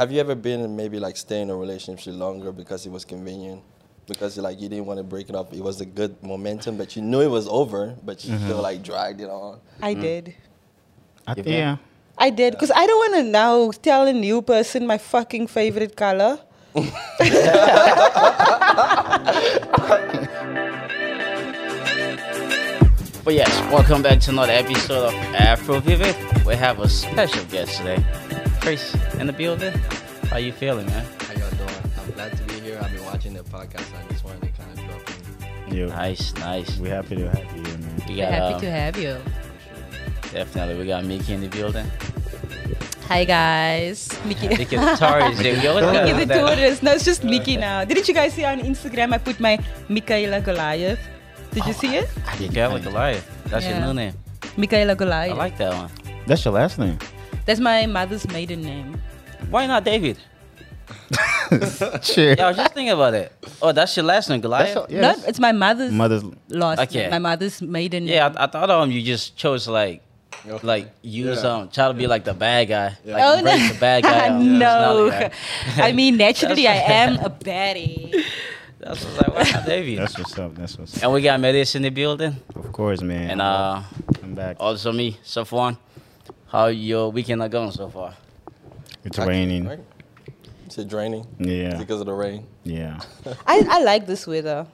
have 0.00 0.10
you 0.10 0.18
ever 0.18 0.34
been 0.34 0.60
in 0.60 0.74
maybe 0.74 0.98
like 0.98 1.14
staying 1.14 1.42
in 1.42 1.50
a 1.50 1.54
relationship 1.54 2.14
longer 2.14 2.52
because 2.52 2.86
it 2.86 2.90
was 2.90 3.04
convenient? 3.04 3.62
Because 4.08 4.38
like 4.38 4.58
you 4.58 4.70
didn't 4.70 4.86
want 4.86 4.96
to 4.96 5.04
break 5.04 5.28
it 5.28 5.36
up. 5.36 5.52
It 5.52 5.60
was 5.60 5.82
a 5.82 5.84
good 5.84 6.16
momentum, 6.22 6.78
but 6.78 6.96
you 6.96 7.02
knew 7.02 7.20
it 7.20 7.28
was 7.28 7.46
over, 7.46 7.94
but 8.02 8.24
you 8.24 8.32
mm-hmm. 8.32 8.46
still 8.46 8.62
like 8.62 8.82
dragged 8.82 9.20
it 9.20 9.28
on. 9.28 9.60
I 9.82 9.92
mm-hmm. 9.92 10.00
did. 10.00 10.34
I, 11.26 11.34
You 11.36 11.42
yeah. 11.44 11.76
I 12.16 12.30
did 12.30 12.54
because 12.54 12.72
I 12.74 12.86
don't 12.86 12.96
want 12.96 13.26
to 13.26 13.30
now 13.30 13.72
tell 13.72 14.06
a 14.06 14.12
new 14.14 14.40
person 14.40 14.86
my 14.86 14.96
fucking 14.96 15.48
favorite 15.48 15.96
color. 15.96 16.40
But 23.22 23.34
yes, 23.34 23.50
welcome 23.70 24.02
back 24.02 24.20
to 24.20 24.30
another 24.30 24.52
episode 24.52 25.08
of 25.08 25.14
Afro 25.34 25.78
Vivid. 25.80 26.16
We 26.46 26.56
have 26.56 26.80
a 26.80 26.88
special 26.88 27.44
guest 27.44 27.76
today. 27.76 28.02
Chris 28.60 28.94
in 29.18 29.26
the 29.26 29.32
building. 29.32 29.72
How 30.30 30.36
you 30.38 30.52
feeling, 30.52 30.86
man? 30.86 31.04
How 31.20 31.34
y'all 31.34 31.50
doing? 31.50 31.70
I'm 31.98 32.10
glad 32.12 32.36
to 32.36 32.42
be 32.44 32.60
here. 32.60 32.78
I've 32.82 32.92
been 32.92 33.04
watching 33.04 33.34
the 33.34 33.42
podcast. 33.44 33.86
I 33.98 34.12
just 34.12 34.24
wanted 34.24 34.42
to 34.42 34.48
kind 34.50 34.70
of 34.72 34.84
drop 34.86 35.68
in. 35.68 35.76
Yo, 35.76 35.88
Nice, 35.88 36.34
nice. 36.34 36.78
We're 36.78 36.94
happy 36.94 37.16
to 37.16 37.28
have 37.30 37.56
you 37.56 37.64
here, 37.64 37.78
man. 37.78 38.02
We 38.08 38.16
We're 38.16 38.26
happy 38.26 38.54
uh, 38.54 38.60
to 38.60 38.70
have 38.70 38.96
you. 38.98 39.16
definitely 40.32 40.76
we 40.78 40.86
got 40.86 41.04
Mickey 41.04 41.32
in 41.34 41.40
the 41.40 41.48
building. 41.48 41.86
Hi 43.08 43.24
guys, 43.24 44.06
Mickey. 44.24 44.46
Mickey 44.48 44.76
the 44.76 44.94
Taurus. 44.96 45.36
We 45.40 45.66
always 45.66 45.84
got 45.84 46.04
Mickey 46.04 46.18
the 46.20 46.26
that. 46.26 46.40
tourist. 46.56 46.82
No, 46.84 46.92
it's 46.92 47.04
just 47.04 47.24
Mickey 47.24 47.56
now. 47.56 47.84
Didn't 47.84 48.06
you 48.06 48.14
guys 48.14 48.34
see 48.34 48.44
on 48.44 48.60
Instagram? 48.60 49.12
I 49.12 49.18
put 49.18 49.40
my 49.40 49.58
Michaela 49.88 50.40
Goliath. 50.40 51.00
Did 51.50 51.66
you 51.66 51.72
see 51.72 51.96
it? 51.96 52.08
Michaela 52.38 52.78
Goliath. 52.78 53.26
That's 53.46 53.64
Yeah. 53.64 53.78
your 53.78 53.86
new 53.88 53.94
name. 53.94 54.14
Michaela 54.56 54.94
Goliath. 54.94 55.34
I 55.34 55.36
like 55.36 55.58
that 55.58 55.74
one. 55.74 55.90
That's 56.28 56.44
your 56.44 56.54
last 56.54 56.78
name. 56.78 56.98
That's 57.46 57.60
my 57.60 57.86
mother's 57.86 58.26
maiden 58.28 58.62
name. 58.62 59.00
Why 59.50 59.66
not 59.66 59.84
David? 59.84 60.18
Sure. 62.02 62.34
Yeah, 62.34 62.44
I 62.46 62.48
was 62.48 62.56
just 62.56 62.74
thinking 62.74 62.90
about 62.92 63.14
it. 63.14 63.32
Oh, 63.60 63.72
that's 63.72 63.96
your 63.96 64.04
last 64.04 64.28
name, 64.30 64.40
Goliath? 64.40 64.74
That's 64.74 64.92
your- 64.92 65.02
No, 65.02 65.14
it's 65.26 65.40
my 65.40 65.50
mother's 65.52 65.92
Mother's. 65.92 66.22
last 66.48 66.78
Okay. 66.80 67.02
name. 67.02 67.10
My 67.10 67.18
mother's 67.18 67.60
maiden 67.60 68.04
name. 68.04 68.14
Yeah, 68.14 68.32
I, 68.36 68.44
I 68.44 68.46
thought 68.46 68.70
um 68.70 68.90
you 68.90 69.02
just 69.02 69.36
chose 69.36 69.66
like 69.66 70.02
like 70.62 70.90
use 71.02 71.42
Yeah. 71.42 71.50
um 71.50 71.68
try 71.68 71.88
to 71.88 71.94
be 71.94 72.06
like 72.06 72.24
the 72.24 72.34
bad 72.34 72.68
guy. 72.68 72.96
Like 73.04 73.22
Oh, 73.22 73.32
no. 73.32 73.50
embrace 73.50 73.72
the 73.72 73.78
bad 73.80 74.02
guy. 74.04 74.28
um, 74.28 74.58
no. 74.58 75.10
personality, 75.10 75.34
I 75.82 75.92
mean, 75.92 76.16
naturally, 76.16 76.66
I 76.68 76.74
am 76.76 77.18
a 77.26 77.30
baddie. 77.30 78.14
right? 78.14 78.24
That's 78.78 79.04
what's 79.04 79.16
like, 79.18 79.34
why 79.34 79.50
not 79.50 79.66
David? 79.66 79.98
That's 79.98 80.16
what's 80.18 80.38
up. 80.38 80.54
That's 80.54 80.78
what's 80.78 80.96
up. 80.96 81.02
and 81.02 81.12
we 81.12 81.20
got 81.20 81.40
Metis 81.40 81.74
in 81.74 81.82
the 81.82 81.90
building. 81.90 82.36
Of 82.54 82.72
course, 82.72 83.02
man. 83.02 83.30
And 83.30 83.42
uh 83.42 83.82
I'm 84.22 84.34
back. 84.34 84.56
also 84.60 84.92
me, 84.92 85.18
Safwan. 85.24 85.76
How 86.50 86.66
your 86.66 87.12
weekend 87.12 87.42
are 87.42 87.48
going 87.48 87.70
so 87.70 87.88
far? 87.88 88.14
It's 89.04 89.18
raining. 89.18 89.68
Right? 89.68 89.78
Is 90.68 90.78
it 90.78 90.88
draining? 90.88 91.24
Yeah. 91.38 91.76
Because 91.78 92.00
of 92.00 92.06
the 92.06 92.12
rain. 92.12 92.44
Yeah. 92.64 93.00
I, 93.46 93.64
I 93.68 93.82
like 93.82 94.06
this 94.06 94.26
weather. 94.26 94.66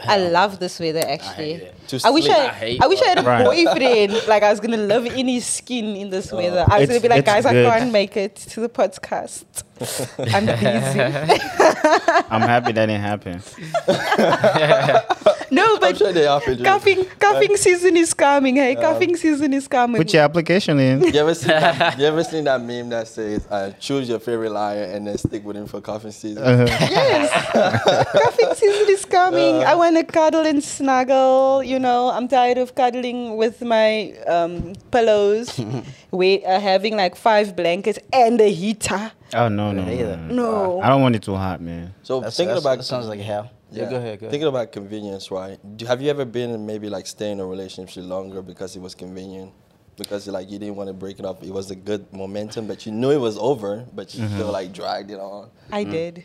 I 0.00 0.16
love 0.16 0.58
this 0.58 0.80
weather 0.80 1.04
actually. 1.06 1.52
it. 1.52 1.88
To 1.88 2.00
I 2.04 2.10
wish. 2.10 2.28
I, 2.28 2.46
I 2.46 2.48
hate 2.48 2.82
I 2.82 2.86
wish 2.88 3.00
I 3.02 3.08
had 3.10 3.18
a 3.18 3.22
Right. 3.22 3.44
boyfriend. 3.44 4.26
Like 4.26 4.42
I 4.42 4.50
was 4.50 4.58
gonna 4.58 4.76
love 4.76 5.06
in 5.06 5.28
his 5.28 5.46
skin 5.46 5.94
in 5.94 6.10
this 6.10 6.32
oh. 6.32 6.36
weather. 6.36 6.64
I 6.66 6.80
was 6.80 6.88
gonna 6.88 7.00
be 7.00 7.08
like, 7.08 7.20
it's 7.20 7.26
guys, 7.26 7.46
I 7.46 7.52
good. 7.52 7.70
can't 7.70 7.92
make 7.92 8.16
it 8.16 8.34
to 8.34 8.60
the 8.60 8.68
podcast. 8.68 9.44
I'm 9.80 10.44
busy. 10.60 11.00
I'm 12.30 12.42
happy 12.42 12.72
that 12.72 12.86
didn't 12.86 13.00
happen. 13.00 13.42
no, 15.50 15.74
I'm 15.74 15.80
but 15.80 15.96
sure 15.96 16.12
they 16.12 16.26
offered 16.26 16.58
you. 16.58 16.64
cuffing 16.64 17.04
cuffing 17.18 17.56
season 17.56 17.96
is 17.96 18.12
coming. 18.12 18.56
Hey, 18.56 18.74
cuffing 18.74 19.16
season 19.16 19.54
is 19.54 19.66
coming. 19.66 19.96
Put 20.02 20.12
your 20.12 20.22
application 20.22 20.78
in. 20.78 21.02
You 21.02 21.20
ever 21.20 21.34
seen 21.34 21.48
that, 21.48 21.98
you 21.98 22.04
ever 22.04 22.22
seen 22.24 22.44
that 22.44 22.60
meme 22.60 22.90
that 22.90 23.08
says 23.08 23.46
uh, 23.50 23.72
choose 23.80 24.08
your 24.08 24.18
favorite 24.18 24.50
liar 24.52 24.84
and 24.84 25.06
then 25.06 25.16
stick 25.16 25.44
with 25.44 25.56
him 25.56 25.66
for 25.66 25.80
coffee 25.80 26.10
season? 26.10 26.42
Uh, 26.42 26.66
yes, 26.68 27.30
cuffing 28.12 28.54
season 28.54 28.86
is 28.90 29.04
coming. 29.06 29.64
I 29.64 29.74
want 29.74 29.96
to 29.96 30.04
cuddle 30.04 30.46
and 30.46 30.62
snuggle. 30.62 31.62
You 31.62 31.78
know, 31.78 32.10
I'm 32.10 32.28
tired 32.28 32.58
of 32.58 32.74
cuddling 32.74 33.36
with 33.36 33.62
my 33.62 34.12
um, 34.26 34.74
pillows. 34.90 35.58
Wait, 36.10 36.44
are 36.44 36.58
having 36.58 36.96
like 36.96 37.14
five 37.14 37.54
blankets 37.54 37.98
and 38.12 38.40
a 38.40 38.50
heater. 38.50 39.12
oh 39.34 39.48
no 39.48 39.72
no 39.72 39.84
no. 39.84 40.16
No. 40.16 40.34
No. 40.34 40.80
I 40.80 40.88
don't 40.88 41.02
want 41.02 41.16
it 41.16 41.22
too 41.22 41.36
hot, 41.36 41.60
man. 41.60 41.94
So 42.02 42.20
That's, 42.20 42.36
thinking 42.36 42.54
that's, 42.54 42.64
about 42.64 42.78
that 42.78 42.84
sounds 42.84 43.06
like 43.06 43.20
hell. 43.20 43.50
Yeah, 43.70 43.88
go 43.88 43.96
ahead, 43.96 44.18
go 44.18 44.26
ahead. 44.26 44.30
Thinking 44.30 44.48
about 44.48 44.72
convenience, 44.72 45.30
right? 45.30 45.58
Do, 45.76 45.86
have 45.86 46.02
you 46.02 46.10
ever 46.10 46.24
been 46.24 46.50
in 46.50 46.66
maybe 46.66 46.88
like 46.88 47.06
stay 47.06 47.30
in 47.30 47.38
a 47.38 47.46
relationship 47.46 48.04
longer 48.04 48.42
because 48.42 48.74
it 48.74 48.82
was 48.82 48.94
convenient? 48.94 49.52
Because 49.96 50.26
like 50.26 50.50
you 50.50 50.58
didn't 50.58 50.76
want 50.76 50.88
to 50.88 50.94
break 50.94 51.20
it 51.20 51.24
up. 51.24 51.44
It 51.44 51.52
was 51.52 51.70
a 51.70 51.76
good 51.76 52.12
momentum, 52.12 52.66
but 52.66 52.86
you 52.86 52.92
knew 52.92 53.10
it 53.10 53.20
was 53.20 53.38
over, 53.38 53.86
but 53.94 54.14
you 54.14 54.24
mm-hmm. 54.24 54.34
still 54.34 54.50
like 54.50 54.72
dragged 54.72 55.10
it 55.10 55.20
on. 55.20 55.50
I 55.70 55.82
mm-hmm. 55.82 55.92
did. 55.92 56.24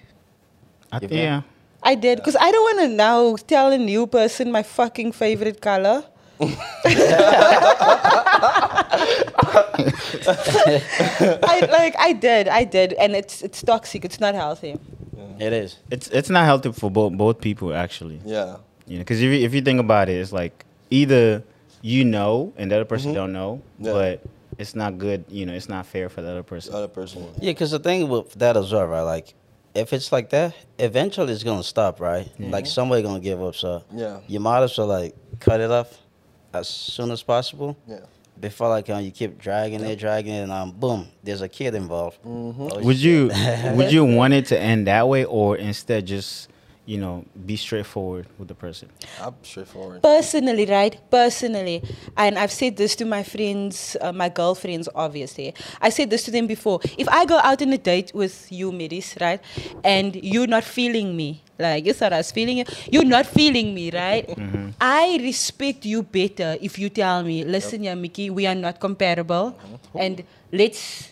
I, 0.91 0.99
You 1.01 1.07
been? 1.07 1.17
yeah. 1.17 1.41
I 1.83 1.93
did 1.93 2.17
because 2.17 2.35
I 2.35 2.51
don't 2.51 2.63
want 2.63 2.89
to 2.89 2.95
now 2.95 3.35
tell 3.35 3.71
a 3.71 3.77
new 3.77 4.07
person 4.07 4.51
my 4.51 4.63
fucking 4.63 5.11
favorite 5.11 5.61
color. 5.61 6.03
I 10.27 11.67
like 11.71 11.95
I 11.97 12.13
did, 12.13 12.47
I 12.47 12.63
did, 12.63 12.93
and 12.93 13.15
it's 13.15 13.41
it's 13.41 13.61
toxic. 13.63 14.05
It's 14.05 14.19
not 14.19 14.35
healthy. 14.35 14.77
It 15.39 15.53
is. 15.53 15.77
It's 15.89 16.07
it's 16.09 16.29
not 16.29 16.45
healthy 16.45 16.71
for 16.71 16.91
both 16.91 17.13
both 17.13 17.41
people 17.41 17.73
actually. 17.73 18.21
Yeah. 18.23 18.57
You 18.87 18.97
know, 18.97 19.01
because 19.01 19.21
if 19.21 19.31
you, 19.31 19.45
if 19.45 19.53
you 19.53 19.61
think 19.61 19.79
about 19.79 20.09
it, 20.09 20.13
it's 20.13 20.31
like 20.31 20.65
either 20.91 21.43
you 21.81 22.05
know 22.05 22.53
and 22.57 22.69
the 22.71 22.75
other 22.75 22.85
person 22.85 23.09
mm-hmm. 23.09 23.15
don't 23.15 23.33
know, 23.33 23.61
Yeah. 23.79 23.91
but 23.93 24.23
it's 24.59 24.75
not 24.75 24.97
good. 24.97 25.25
You 25.27 25.45
know, 25.47 25.53
it's 25.53 25.67
not 25.69 25.87
fair 25.87 26.07
for 26.09 26.21
the 26.21 26.29
other 26.29 26.43
person. 26.43 26.71
The 26.71 26.77
other 26.77 26.87
person. 26.87 27.23
Yeah, 27.41 27.51
because 27.51 27.71
the 27.71 27.79
thing 27.79 28.07
with 28.07 28.33
that 28.35 28.55
as 28.57 28.71
well, 28.71 28.85
right? 28.85 29.01
Like, 29.01 29.33
if 29.73 29.91
it's 29.91 30.11
like 30.11 30.29
that, 30.29 30.53
eventually 30.77 31.33
it's 31.33 31.43
gonna 31.43 31.63
stop, 31.63 31.99
right? 31.99 32.29
Like 32.39 32.67
somebody 32.67 33.01
gonna 33.01 33.19
give 33.19 33.41
up. 33.41 33.55
So 33.55 33.83
Yeah. 33.93 34.19
you 34.27 34.39
might 34.39 34.63
as 34.63 34.77
well 34.77 34.87
like 34.87 35.15
cut 35.39 35.59
it 35.59 35.71
off 35.71 35.99
as 36.55 36.67
soon 36.67 37.11
as 37.11 37.21
possible 37.23 37.77
Yeah. 37.87 37.99
before 38.39 38.69
like 38.69 38.89
um, 38.89 39.01
you 39.03 39.11
keep 39.11 39.37
dragging 39.37 39.81
it, 39.81 39.95
dragging 39.97 40.33
it, 40.33 40.41
and 40.43 40.51
um, 40.51 40.71
boom, 40.71 41.07
there's 41.23 41.41
a 41.41 41.49
kid 41.49 41.75
involved. 41.75 42.17
Oh, 42.25 42.81
Would 42.83 42.97
shit. 42.97 43.05
you 43.05 43.31
would 43.77 43.91
you 43.91 44.03
want 44.05 44.33
it 44.33 44.45
to 44.47 44.59
end 44.59 44.87
that 44.87 45.07
way, 45.07 45.23
or 45.25 45.57
instead 45.57 46.05
just 46.07 46.49
you 46.87 46.97
know 46.99 47.25
be 47.47 47.55
straightforward 47.55 48.27
with 48.37 48.47
the 48.47 48.53
person? 48.55 48.89
I'm 49.21 49.33
straightforward. 49.41 50.03
Personally, 50.03 50.65
right? 50.65 50.99
Personally, 51.09 51.81
and 52.17 52.37
I've 52.37 52.51
said 52.51 52.77
this 52.77 52.95
to 52.97 53.05
my 53.05 53.23
friends, 53.23 53.97
uh, 54.01 54.11
my 54.11 54.29
girlfriends, 54.29 54.87
obviously. 54.93 55.53
I 55.81 55.89
said 55.89 56.09
this 56.09 56.23
to 56.25 56.31
them 56.31 56.45
before. 56.45 56.79
If 56.97 57.07
I 57.09 57.25
go 57.25 57.37
out 57.39 57.61
on 57.61 57.71
a 57.73 57.77
date 57.79 58.11
with 58.13 58.51
you, 58.51 58.71
Medis, 58.71 59.19
right, 59.21 59.41
and 59.83 60.13
you're 60.15 60.45
not 60.57 60.63
feeling 60.63 61.15
me, 61.15 61.41
like 61.59 61.85
you 61.85 61.93
thought 61.93 62.13
I 62.13 62.17
was 62.17 62.31
feeling 62.31 62.57
you, 62.59 62.65
you're 62.91 63.05
not 63.05 63.25
feeling 63.25 63.73
me, 63.73 63.91
right? 63.91 64.27
Mm-hmm. 64.35 64.69
I 64.81 65.17
respect 65.21 65.85
you 65.85 66.03
better 66.03 66.57
if 66.61 66.77
you 66.77 66.89
tell 66.89 67.23
me, 67.23 67.43
listen, 67.43 67.83
yeah, 67.83 67.95
Mickey, 67.95 68.29
we 68.29 68.45
are 68.45 68.55
not 68.55 68.79
comparable, 68.79 69.55
mm-hmm. 69.57 69.97
and 69.97 70.23
let's 70.51 71.11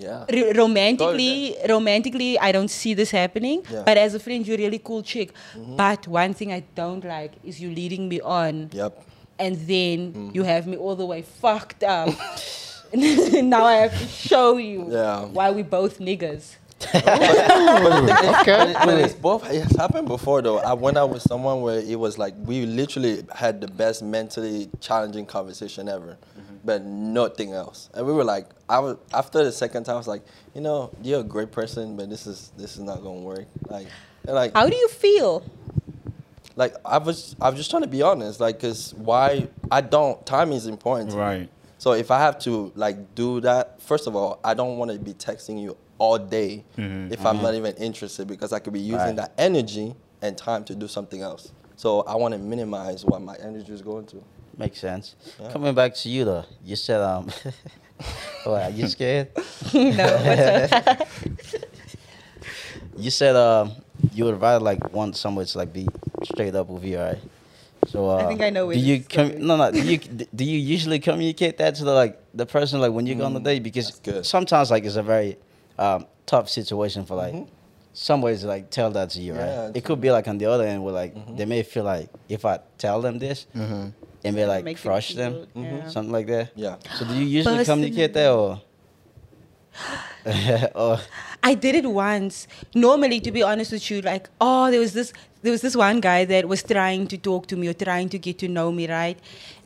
Yeah. 0.00 0.24
Ro- 0.32 0.52
romantically, 0.56 1.56
romantically, 1.68 2.38
I 2.38 2.52
don't 2.56 2.70
see 2.72 2.94
this 2.94 3.10
happening. 3.10 3.60
Yeah. 3.68 3.82
But 3.84 3.98
as 3.98 4.14
a 4.14 4.20
friend, 4.20 4.46
you're 4.46 4.56
a 4.56 4.62
really 4.64 4.78
cool 4.80 5.02
chick. 5.02 5.28
Mhm. 5.52 5.76
But 5.76 6.08
one 6.08 6.32
thing 6.32 6.52
I 6.56 6.62
don't 6.74 7.04
like 7.04 7.32
is 7.44 7.60
you 7.60 7.68
leading 7.68 8.08
me 8.08 8.18
on, 8.24 8.70
Yep. 8.72 8.92
and 9.38 9.56
then 9.68 9.96
mm-hmm. 10.12 10.30
you 10.32 10.42
have 10.48 10.64
me 10.66 10.76
all 10.80 10.96
the 10.96 11.04
way 11.04 11.20
fucked 11.20 11.84
up. 11.84 12.08
And 12.92 13.50
now 13.56 13.64
I 13.64 13.76
have 13.84 13.92
to 14.00 14.06
show 14.08 14.56
you 14.56 14.88
Yeah. 14.88 15.28
why 15.36 15.50
we 15.52 15.62
both 15.62 16.00
niggas. 16.00 16.56
Oh. 16.94 18.40
okay. 18.40 18.72
But 18.84 18.98
it's 18.98 19.14
both. 19.14 19.48
It's 19.50 19.76
happened 19.76 20.08
before 20.08 20.42
though. 20.42 20.58
I 20.58 20.72
went 20.72 20.96
out 20.96 21.10
with 21.10 21.22
someone 21.22 21.60
where 21.60 21.78
it 21.78 21.98
was 21.98 22.18
like 22.18 22.34
we 22.38 22.66
literally 22.66 23.24
had 23.34 23.60
the 23.60 23.68
best 23.68 24.02
mentally 24.02 24.70
challenging 24.80 25.26
conversation 25.26 25.88
ever, 25.88 26.18
mm-hmm. 26.38 26.56
but 26.64 26.82
nothing 26.82 27.52
else. 27.52 27.90
And 27.94 28.06
we 28.06 28.12
were 28.12 28.24
like, 28.24 28.48
I 28.68 28.78
was 28.78 28.96
after 29.12 29.44
the 29.44 29.52
second 29.52 29.84
time, 29.84 29.94
I 29.94 29.98
was 29.98 30.08
like, 30.08 30.22
you 30.54 30.60
know, 30.60 30.90
you're 31.02 31.20
a 31.20 31.24
great 31.24 31.52
person, 31.52 31.96
but 31.96 32.10
this 32.10 32.26
is 32.26 32.52
this 32.56 32.76
is 32.76 32.80
not 32.80 33.02
gonna 33.02 33.20
work. 33.20 33.46
Like, 33.68 33.88
and 34.26 34.34
like, 34.34 34.54
How 34.54 34.68
do 34.68 34.76
you 34.76 34.88
feel? 34.88 35.44
like 36.56 36.74
I 36.84 36.98
was 36.98 37.36
I 37.40 37.48
was 37.48 37.58
just 37.58 37.70
trying 37.70 37.82
to 37.82 37.88
be 37.88 38.02
honest, 38.02 38.38
like, 38.40 38.60
cause 38.60 38.94
why 38.94 39.48
I 39.70 39.80
don't 39.80 40.24
time 40.26 40.52
is 40.52 40.66
important. 40.66 41.10
to 41.10 41.16
me. 41.16 41.22
Right. 41.22 41.48
So 41.80 41.92
if 41.92 42.10
I 42.10 42.18
have 42.18 42.38
to 42.40 42.70
like 42.74 43.14
do 43.14 43.40
that, 43.40 43.80
first 43.80 44.06
of 44.06 44.14
all, 44.14 44.38
I 44.44 44.52
don't 44.52 44.76
want 44.76 44.90
to 44.90 44.98
be 44.98 45.14
texting 45.14 45.58
you 45.62 45.78
all 45.96 46.18
day 46.18 46.62
if 46.76 47.24
I'm 47.24 47.40
not 47.40 47.54
even 47.54 47.74
interested 47.76 48.28
because 48.28 48.52
I 48.52 48.58
could 48.58 48.74
be 48.74 48.80
using 48.80 48.98
Right. 48.98 49.16
that 49.16 49.32
energy 49.38 49.94
and 50.20 50.36
time 50.36 50.62
to 50.64 50.74
do 50.74 50.86
something 50.86 51.22
else. 51.22 51.52
So 51.76 52.02
I 52.02 52.16
want 52.16 52.32
to 52.32 52.38
minimize 52.38 53.06
what 53.06 53.22
my 53.22 53.34
energy 53.36 53.72
is 53.72 53.80
going 53.80 54.04
to. 54.08 54.22
Makes 54.58 54.78
sense. 54.80 55.16
Coming 55.52 55.74
back 55.74 55.94
to 55.94 56.10
you 56.10 56.26
though, 56.26 56.44
you 56.62 56.76
said 56.76 57.00
um, 57.00 57.30
what? 58.44 58.62
Are 58.64 58.70
you 58.70 58.86
scared? 58.86 59.28
no. 59.74 60.68
You 62.98 63.10
said 63.10 63.34
um, 63.36 63.72
you 64.12 64.26
would 64.26 64.38
rather 64.38 64.62
like 64.62 64.92
want 64.92 65.16
someone 65.16 65.46
to 65.46 65.56
like 65.58 65.72
be 65.72 65.88
straight 66.24 66.54
up 66.54 66.68
with 66.68 66.84
you, 66.84 66.98
right? 66.98 67.18
So 67.90 68.08
uh, 68.08 68.16
I 68.18 68.26
think 68.26 68.40
I 68.40 68.50
know 68.50 68.68
where 68.68 68.76
Do 68.76 68.80
you 68.80 68.98
this 68.98 69.08
com- 69.08 69.44
no 69.44 69.56
no? 69.56 69.72
Do 69.72 69.82
you 69.82 69.98
do 69.98 70.44
you 70.44 70.58
usually 70.58 71.00
communicate 71.00 71.58
that 71.58 71.74
to 71.76 71.84
the 71.84 71.92
like 71.92 72.22
the 72.32 72.46
person 72.46 72.80
like 72.80 72.92
when 72.92 73.04
you 73.04 73.16
go 73.16 73.24
on 73.24 73.34
the 73.34 73.40
mm, 73.40 73.44
date 73.44 73.62
because 73.64 74.00
sometimes 74.22 74.70
like 74.70 74.84
it's 74.84 74.94
a 74.94 75.02
very 75.02 75.36
um, 75.76 76.06
tough 76.24 76.48
situation 76.48 77.04
for 77.04 77.16
like 77.16 77.34
mm-hmm. 77.34 77.50
some 77.92 78.22
ways 78.22 78.42
to 78.42 78.46
like 78.46 78.70
tell 78.70 78.92
that 78.92 79.10
to 79.10 79.20
you, 79.20 79.32
right? 79.32 79.46
Yeah, 79.46 79.72
it 79.74 79.84
could 79.84 80.00
be 80.00 80.12
like 80.12 80.28
on 80.28 80.38
the 80.38 80.46
other 80.46 80.64
end 80.64 80.84
where 80.84 80.94
like 80.94 81.16
mm-hmm. 81.16 81.36
they 81.36 81.46
may 81.46 81.64
feel 81.64 81.82
like 81.82 82.08
if 82.28 82.44
I 82.44 82.60
tell 82.78 83.00
them 83.00 83.18
this, 83.18 83.48
mm-hmm. 83.56 83.88
it 84.22 84.32
may 84.32 84.46
like 84.46 84.64
Make 84.64 84.80
crush 84.80 85.14
them, 85.14 85.46
feel- 85.52 85.64
yeah. 85.64 85.88
something 85.88 86.12
like 86.12 86.28
that. 86.28 86.52
Yeah. 86.54 86.76
So 86.94 87.06
do 87.06 87.14
you 87.14 87.24
usually 87.24 87.64
communicate 87.64 88.12
that 88.14 88.30
or? 88.30 88.62
or 90.74 91.00
I 91.42 91.54
did 91.54 91.74
it 91.74 91.86
once. 91.86 92.46
Normally, 92.74 93.20
to 93.20 93.32
be 93.32 93.42
honest 93.42 93.72
with 93.72 93.90
you, 93.90 94.02
like, 94.02 94.28
oh, 94.40 94.70
there 94.70 94.80
was 94.80 94.92
this, 94.92 95.12
there 95.42 95.52
was 95.52 95.62
this 95.62 95.76
one 95.76 96.00
guy 96.00 96.24
that 96.24 96.48
was 96.48 96.62
trying 96.62 97.06
to 97.08 97.18
talk 97.18 97.46
to 97.48 97.56
me 97.56 97.68
or 97.68 97.72
trying 97.72 98.08
to 98.10 98.18
get 98.18 98.38
to 98.38 98.48
know 98.48 98.70
me, 98.70 98.88
right? 98.88 99.18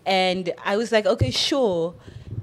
And 0.06 0.52
I 0.64 0.76
was 0.76 0.92
like, 0.92 1.06
okay, 1.06 1.30
sure. 1.30 1.94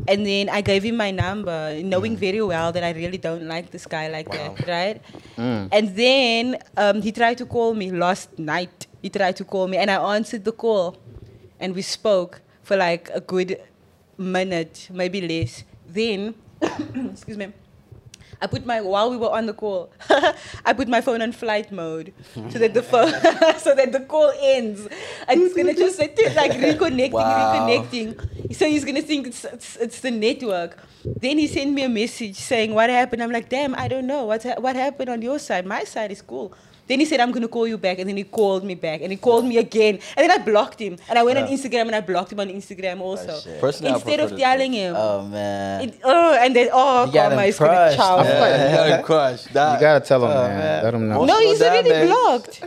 And 0.08 0.26
then 0.26 0.50
I 0.50 0.62
gave 0.62 0.84
him 0.84 0.98
my 0.98 1.12
number, 1.12 1.80
knowing 1.84 2.18
very 2.18 2.42
well 2.42 2.72
that 2.72 2.84
I 2.84 2.92
really 2.92 3.18
don't 3.18 3.48
like 3.48 3.72
this 3.72 3.86
guy 3.86 4.08
like 4.08 4.32
that, 4.32 4.68
right? 4.68 5.02
And 5.72 5.96
then 5.96 6.58
um, 6.76 7.02
he 7.02 7.12
tried 7.12 7.38
to 7.38 7.46
call 7.46 7.74
me 7.74 7.92
last 7.92 8.38
night. 8.40 8.88
He 9.02 9.10
tried 9.10 9.36
to 9.38 9.46
call 9.46 9.68
me, 9.68 9.78
and 9.78 9.92
I 9.92 10.16
answered 10.16 10.44
the 10.44 10.52
call, 10.52 10.98
and 11.60 11.76
we 11.76 11.84
spoke 11.84 12.42
for 12.64 12.76
like 12.78 13.10
a 13.14 13.22
good 13.22 13.62
minute, 14.18 14.90
maybe 14.92 15.22
less. 15.22 15.64
Then, 15.88 16.36
excuse 16.62 17.38
me. 17.38 17.54
I 18.42 18.48
put 18.48 18.66
my 18.66 18.82
while 18.82 19.10
we 19.12 19.18
were 19.18 19.30
on 19.30 19.46
the 19.46 19.54
call, 19.54 19.92
I 20.66 20.74
put 20.74 20.88
my 20.88 21.00
phone 21.02 21.22
on 21.22 21.32
flight 21.32 21.72
mode 21.72 22.12
so 22.50 22.58
that 22.58 22.74
the 22.74 22.82
phone 22.82 23.12
so 23.60 23.76
that 23.76 23.92
the 23.92 24.00
call 24.02 24.34
ends. 24.42 24.88
And 25.28 25.42
it's 25.42 25.54
gonna 25.56 25.74
just 25.76 25.98
sit 25.98 26.16
there, 26.16 26.34
like 26.34 26.52
reconnecting, 26.68 27.12
Wow. 27.12 27.68
reconnecting. 27.70 28.56
So 28.56 28.66
he's 28.68 28.84
gonna 28.84 29.02
think 29.04 29.28
it's, 29.28 29.46
it's 29.46 29.76
it's 29.78 30.00
the 30.02 30.12
network. 30.12 30.78
Then 31.06 31.38
he 31.38 31.48
sent 31.48 31.72
me 31.74 31.84
a 31.84 31.90
message 31.90 32.36
saying 32.36 32.74
what 32.74 32.90
happened. 32.90 33.22
I'm 33.24 33.32
like, 33.32 33.48
damn, 33.50 33.76
I 33.76 33.88
don't 33.88 34.08
know 34.08 34.26
what 34.26 34.44
ha- 34.44 34.60
what 34.60 34.76
happened 34.76 35.10
on 35.10 35.22
your 35.22 35.38
side. 35.40 35.66
My 35.66 35.84
side 35.84 36.12
is 36.12 36.22
cool. 36.22 36.54
Then 36.88 37.00
he 37.00 37.06
said, 37.06 37.20
I'm 37.22 37.32
gonna 37.32 37.48
call 37.48 37.68
you 37.68 37.78
back, 37.78 38.00
and 38.00 38.10
then 38.10 38.18
he 38.18 38.24
called 38.26 38.64
me 38.66 38.76
back, 38.76 39.02
and 39.02 39.12
he 39.12 39.18
called 39.18 39.46
me 39.46 39.58
again, 39.58 39.96
and 40.18 40.30
then 40.30 40.32
I 40.32 40.44
blocked 40.44 40.80
him, 40.82 40.98
and 41.08 41.18
I 41.18 41.24
went 41.24 41.38
on 41.40 41.48
Instagram 41.48 41.84
and 41.88 41.96
I 41.96 42.02
blocked 42.02 42.32
him 42.34 42.40
on 42.42 42.50
Instagram 42.50 43.00
also. 43.00 43.28
Oh, 43.30 43.40
shit. 43.40 43.62
Personally, 43.62 43.94
Instead 43.94 44.20
of 44.20 44.32
the 44.32 44.38
telling 44.38 44.74
him, 44.74 44.96
oh 44.98 45.26
man, 45.28 45.82
it, 45.90 46.00
oh, 46.04 46.34
and 46.36 46.54
then 46.56 46.70
oh, 46.74 47.06
You 47.06 47.14
got 47.14 47.28
karma 47.30 47.44
is 47.44 47.58
gonna 47.60 47.96
chow. 47.96 48.18
I 48.18 48.24
feel 48.28 48.40
like- 48.40 48.52
Yeah, 48.52 48.86
yeah, 48.98 49.02
crush. 49.10 49.44
That, 49.46 49.76
You 49.76 49.80
gotta 49.80 50.06
tell 50.06 50.24
him, 50.26 50.32
Oh, 50.32 50.34
man. 50.48 50.58
man. 50.58 50.84
Let 50.84 50.92
them 50.92 51.08
know. 51.10 51.24
No, 51.26 51.40
he's 51.40 51.60
down, 51.60 51.72
already 51.72 51.90
man. 51.90 52.08
blocked. 52.08 52.64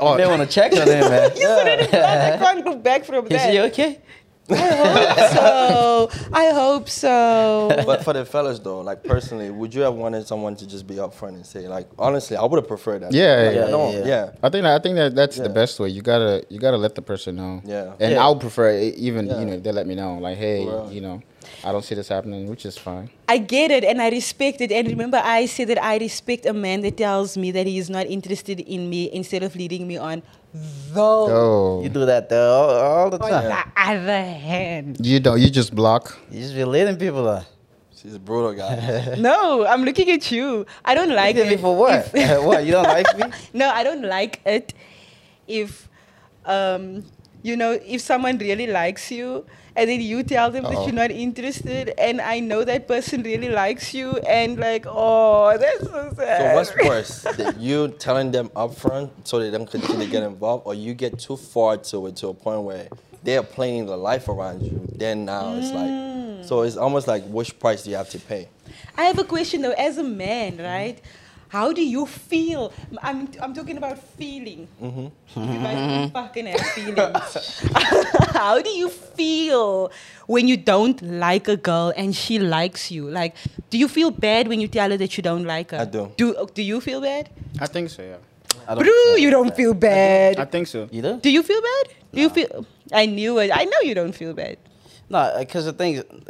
Oh, 0.00 0.12
you 0.12 0.18
may 0.18 0.26
want 0.26 0.42
to 0.42 0.48
check 0.48 0.72
on 0.72 0.78
him, 0.88 1.00
man. 1.08 1.30
He's 1.34 1.44
already 1.44 1.86
blocked. 1.86 1.94
I 1.94 2.36
can't 2.36 2.64
go 2.64 2.74
back 2.76 3.04
from 3.04 3.26
Is 3.26 3.30
that. 3.30 3.52
he 3.52 3.60
okay? 3.60 4.00
So 4.48 6.10
I 6.32 6.50
hope 6.52 6.88
so. 6.88 7.70
But 7.86 8.04
for 8.04 8.12
the 8.12 8.24
fellas 8.24 8.58
though, 8.58 8.80
like 8.80 9.02
personally, 9.04 9.50
would 9.50 9.74
you 9.74 9.82
have 9.82 9.94
wanted 9.94 10.26
someone 10.26 10.56
to 10.56 10.66
just 10.66 10.86
be 10.86 10.94
upfront 10.96 11.34
and 11.34 11.46
say, 11.46 11.66
like, 11.68 11.88
honestly, 11.98 12.36
I 12.36 12.44
would 12.44 12.58
have 12.58 12.68
preferred 12.68 13.00
that. 13.02 13.12
Yeah, 13.12 13.36
Like, 13.46 13.54
yeah, 13.56 13.64
I 13.66 13.70
don't- 13.70 13.94
yeah. 13.94 14.06
yeah. 14.06 14.30
I 14.42 14.48
think 14.50 14.62
that, 14.64 14.74
I 14.74 14.82
think 14.82 14.96
that 14.96 15.14
that's 15.14 15.36
the 15.36 15.48
best 15.48 15.78
way. 15.80 15.88
You 15.88 16.02
gotta 16.02 16.44
you 16.48 16.58
gotta 16.58 16.76
let 16.76 16.94
the 16.94 17.02
person 17.02 17.36
know. 17.36 17.62
Yeah. 17.64 17.92
And 18.00 18.12
Yeah. 18.12 18.24
I 18.24 18.28
would 18.28 18.40
prefer 18.40 18.70
it, 18.70 18.94
even 18.96 19.26
Yeah. 19.26 19.40
you 19.40 19.46
know 19.46 19.52
if 19.54 19.62
they 19.62 19.72
let 19.72 19.86
me 19.86 19.94
know 19.94 20.18
like 20.18 20.36
hey 20.36 20.66
Right. 20.66 20.92
you 20.92 21.00
know 21.00 21.22
I 21.62 21.72
don't 21.72 21.84
see 21.84 21.94
this 21.94 22.08
happening, 22.08 22.48
which 22.48 22.64
is 22.66 22.76
fine. 22.76 23.10
I 23.28 23.38
get 23.38 23.70
it 23.70 23.84
and 23.84 24.00
I 24.00 24.08
respect 24.10 24.60
it. 24.60 24.72
And 24.72 24.88
remember, 24.88 25.20
I 25.22 25.44
said 25.46 25.68
that 25.68 25.82
I 25.82 25.96
respect 25.98 26.46
a 26.46 26.52
man 26.52 26.80
that 26.82 26.96
tells 26.96 27.36
me 27.36 27.50
that 27.52 27.66
he 27.66 27.78
is 27.78 27.88
not 27.90 28.06
interested 28.06 28.60
in 28.60 28.88
me 28.90 29.10
instead 29.12 29.42
of 29.42 29.54
leading 29.56 29.86
me 29.86 29.96
on. 29.96 30.22
Though, 30.54 31.26
Oh, 31.30 31.82
You 31.82 31.88
do 31.88 32.06
that 32.06 32.28
though 32.28 32.52
all, 32.52 32.70
all 32.70 33.10
the 33.10 33.18
on 33.22 33.28
time. 33.30 33.48
the 33.50 33.80
other 33.80 34.22
hand, 34.24 35.04
you 35.04 35.18
don't 35.18 35.40
you 35.40 35.50
just 35.50 35.74
block. 35.74 36.16
You 36.30 36.40
just 36.40 36.54
be 36.54 36.64
leading 36.64 36.96
people 36.96 37.28
on. 37.28 37.44
She's 37.96 38.14
a 38.14 38.18
brutal, 38.20 38.52
guy. 38.52 39.16
no, 39.18 39.66
I'm 39.66 39.82
looking 39.84 40.10
at 40.10 40.30
you. 40.30 40.66
I 40.84 40.94
don't 40.94 41.08
like 41.08 41.36
Like 41.36 41.46
it. 41.52 41.60
for 41.60 41.74
what? 41.74 42.06
what? 42.44 42.64
You 42.64 42.72
don't 42.72 42.84
like 42.84 43.18
me? 43.18 43.24
no, 43.52 43.68
I 43.70 43.82
don't 43.82 44.02
like 44.04 44.40
it 44.46 44.74
if, 45.48 45.88
um, 46.44 47.02
you 47.44 47.56
know, 47.56 47.78
if 47.84 48.00
someone 48.00 48.38
really 48.38 48.66
likes 48.66 49.10
you 49.10 49.44
and 49.76 49.90
then 49.90 50.00
you 50.00 50.22
tell 50.22 50.50
them 50.50 50.62
that 50.64 50.72
Uh-oh. 50.72 50.86
you're 50.86 50.98
oh. 50.98 51.02
not 51.02 51.10
interested, 51.10 51.92
and 51.98 52.20
I 52.20 52.40
know 52.40 52.64
that 52.64 52.88
person 52.88 53.22
really 53.22 53.48
likes 53.48 53.92
you, 53.92 54.12
and 54.18 54.58
like, 54.58 54.86
oh, 54.88 55.58
that's 55.58 55.82
so 55.90 56.12
sad. 56.16 56.38
So 56.40 56.54
what's 56.54 56.76
worse, 56.88 57.22
that 57.36 57.58
you 57.58 57.88
telling 57.88 58.30
them 58.30 58.48
upfront 58.50 59.10
so 59.24 59.40
they 59.40 59.50
don't 59.50 59.68
continue 59.70 60.06
to 60.06 60.10
get 60.10 60.22
involved, 60.22 60.66
or 60.66 60.74
you 60.74 60.94
get 60.94 61.18
too 61.18 61.36
far 61.36 61.76
to 61.76 62.06
it 62.06 62.16
to 62.16 62.28
a 62.28 62.34
point 62.34 62.62
where 62.62 62.88
they're 63.24 63.42
playing 63.42 63.86
the 63.86 63.96
life 63.96 64.28
around 64.28 64.62
you? 64.62 64.80
Then 64.94 65.24
now 65.24 65.54
it's 65.54 65.72
like, 65.72 65.90
mm. 65.90 66.44
so 66.46 66.62
it's 66.62 66.76
almost 66.76 67.08
like 67.08 67.24
which 67.24 67.58
price 67.58 67.82
do 67.82 67.90
you 67.90 67.96
have 67.96 68.10
to 68.10 68.20
pay? 68.20 68.48
I 68.96 69.04
have 69.04 69.18
a 69.18 69.24
question 69.24 69.60
though, 69.60 69.72
as 69.72 69.98
a 69.98 70.04
man, 70.04 70.58
right? 70.58 71.00
How 71.54 71.72
do 71.72 71.86
you 71.86 72.04
feel? 72.04 72.72
I'm, 73.00 73.28
I'm 73.40 73.54
talking 73.54 73.76
about 73.76 73.96
feeling. 74.18 74.66
Mm-hmm. 74.82 75.40
You 75.40 75.58
guys 75.62 75.78
mm-hmm. 75.78 76.12
fucking 76.12 76.46
have 76.46 76.66
feelings. 76.74 77.62
How 78.34 78.60
do 78.60 78.70
you 78.70 78.88
feel 78.88 79.92
when 80.26 80.48
you 80.48 80.56
don't 80.56 81.00
like 81.00 81.46
a 81.46 81.56
girl 81.56 81.92
and 81.96 82.10
she 82.12 82.40
likes 82.40 82.90
you? 82.90 83.08
Like, 83.08 83.36
do 83.70 83.78
you 83.78 83.86
feel 83.86 84.10
bad 84.10 84.48
when 84.48 84.60
you 84.60 84.66
tell 84.66 84.90
her 84.90 84.96
that 84.96 85.16
you 85.16 85.22
don't 85.22 85.44
like 85.44 85.70
her? 85.70 85.78
I 85.78 85.84
do. 85.84 86.10
Do, 86.16 86.48
do 86.52 86.60
you 86.60 86.80
feel 86.80 87.00
bad? 87.00 87.30
I 87.60 87.68
think 87.68 87.90
so. 87.90 88.02
Yeah, 88.02 88.16
I 88.66 88.74
Bro, 88.74 89.14
you 89.22 89.30
don't 89.30 89.54
feel 89.54 89.74
bad. 89.74 90.40
I 90.40 90.46
think 90.46 90.66
so. 90.66 90.88
You 90.90 91.02
do? 91.02 91.20
do 91.20 91.30
you 91.30 91.44
feel 91.44 91.62
bad? 91.62 91.94
Do 92.14 92.20
you 92.20 92.30
feel? 92.30 92.66
I 92.92 93.06
knew 93.06 93.38
it. 93.38 93.52
I 93.54 93.62
know 93.62 93.78
you 93.84 93.94
don't 93.94 94.12
feel 94.12 94.34
bad. 94.34 94.58
No, 95.10 95.34
because 95.38 95.66
the 95.66 95.72
thing. 95.72 96.02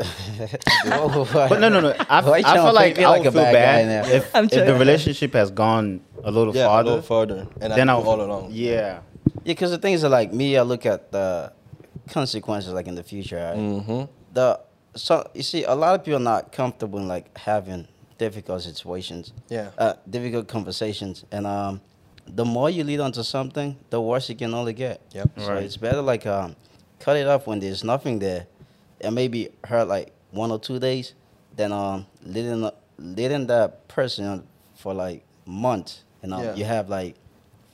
But 1.33 1.61
no, 1.61 1.69
no, 1.69 1.81
no. 1.81 1.95
I, 2.11 2.19
I 2.19 2.23
feel 2.23 2.73
like 2.73 2.99
I 2.99 3.09
like 3.09 3.25
would 3.25 3.33
feel 3.33 3.43
bad 3.43 3.53
bad 3.87 4.07
if, 4.11 4.35
if 4.35 4.51
the 4.67 4.75
relationship 4.75 5.33
has 5.35 5.51
gone 5.51 6.01
a 6.23 6.31
little 6.31 6.55
Yeah, 6.55 6.65
a 6.65 6.69
farther. 6.69 6.91
little 6.91 7.03
further, 7.03 7.47
and 7.61 7.73
then 7.73 7.89
I 7.89 7.93
I'll 7.95 8.03
do 8.03 8.09
all 8.09 8.21
along. 8.21 8.51
Yeah, 8.53 8.73
Yeah, 8.73 9.01
because 9.45 9.71
the 9.71 9.79
things 9.79 10.03
are 10.05 10.09
like 10.09 10.33
me, 10.33 10.57
I 10.57 10.63
look 10.63 10.87
at 10.87 11.13
the 11.13 11.53
consequences, 12.11 12.73
like 12.73 12.87
in 12.87 12.95
the 12.95 13.03
future. 13.03 13.37
Right? 13.37 13.57
Mm-hmm. 13.59 14.03
The 14.33 14.61
so 14.97 15.29
you 15.35 15.43
see, 15.43 15.65
a 15.65 15.75
lot 15.75 15.95
of 15.99 16.05
people 16.05 16.21
are 16.21 16.23
not 16.23 16.53
comfortable 16.53 16.99
in 16.99 17.09
like 17.09 17.37
having 17.39 17.89
difficult 18.19 18.63
situations, 18.63 19.33
Yeah. 19.49 19.71
uh, 19.79 19.95
difficult 20.09 20.47
conversations, 20.49 21.25
and 21.33 21.47
um, 21.47 21.81
the 22.27 22.45
more 22.45 22.71
you 22.71 22.85
lead 22.85 23.01
onto 23.01 23.23
something, 23.23 23.77
the 23.91 24.01
worse 24.01 24.31
it 24.31 24.39
can 24.39 24.55
only 24.55 24.73
get. 24.73 25.01
Yep. 25.13 25.31
So 25.39 25.53
Right. 25.53 25.63
it's 25.65 25.77
better 25.77 26.01
like 26.03 26.27
um, 26.27 26.55
cut 27.01 27.17
it 27.17 27.27
off 27.27 27.47
when 27.47 27.59
there's 27.61 27.83
nothing 27.85 28.19
there, 28.21 28.47
and 29.01 29.15
maybe 29.15 29.51
hurt 29.65 29.89
like 29.89 30.13
one 30.31 30.51
or 30.51 30.59
two 30.59 30.79
days, 30.79 31.15
then 31.57 31.73
um 31.73 32.07
leading 32.23 32.69
leading 32.99 33.47
that 33.49 33.87
person 33.89 34.47
for 34.77 34.95
like 34.95 35.25
months, 35.47 36.05
and 36.23 36.33
um, 36.35 36.43
Yeah. 36.43 36.55
you 36.55 36.65
have 36.65 36.89
like 36.89 37.17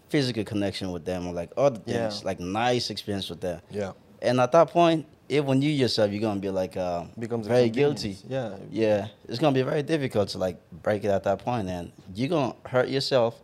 physical 0.09 0.45
connection 0.45 0.91
with 0.93 1.05
them 1.05 1.27
or 1.27 1.33
like 1.33 1.51
other 1.57 1.81
Yeah. 1.87 2.09
things, 2.09 2.25
like 2.25 2.41
nice 2.41 2.91
experience 2.91 3.29
with 3.31 3.41
them. 3.41 3.61
Yeah. 3.71 3.93
And 4.23 4.41
at 4.41 4.53
that 4.53 4.71
point, 4.71 5.07
even 5.29 5.63
you 5.63 5.71
yourself, 5.71 6.11
you're 6.11 6.21
gonna 6.21 6.41
be 6.41 6.51
like 6.51 6.77
um, 6.77 7.11
Becomes 7.19 7.47
very 7.47 7.71
guilty. 7.71 8.17
Yeah. 8.29 8.57
Yeah, 8.71 9.09
it's 9.29 9.39
gonna 9.39 9.55
be 9.55 9.63
very 9.63 9.83
difficult 9.83 10.29
to 10.31 10.39
like 10.39 10.59
break 10.83 11.05
it 11.05 11.09
at 11.11 11.23
that 11.25 11.39
point, 11.45 11.69
and 11.69 11.93
you're 12.15 12.29
gonna 12.29 12.55
hurt 12.67 12.89
yourself, 12.89 13.41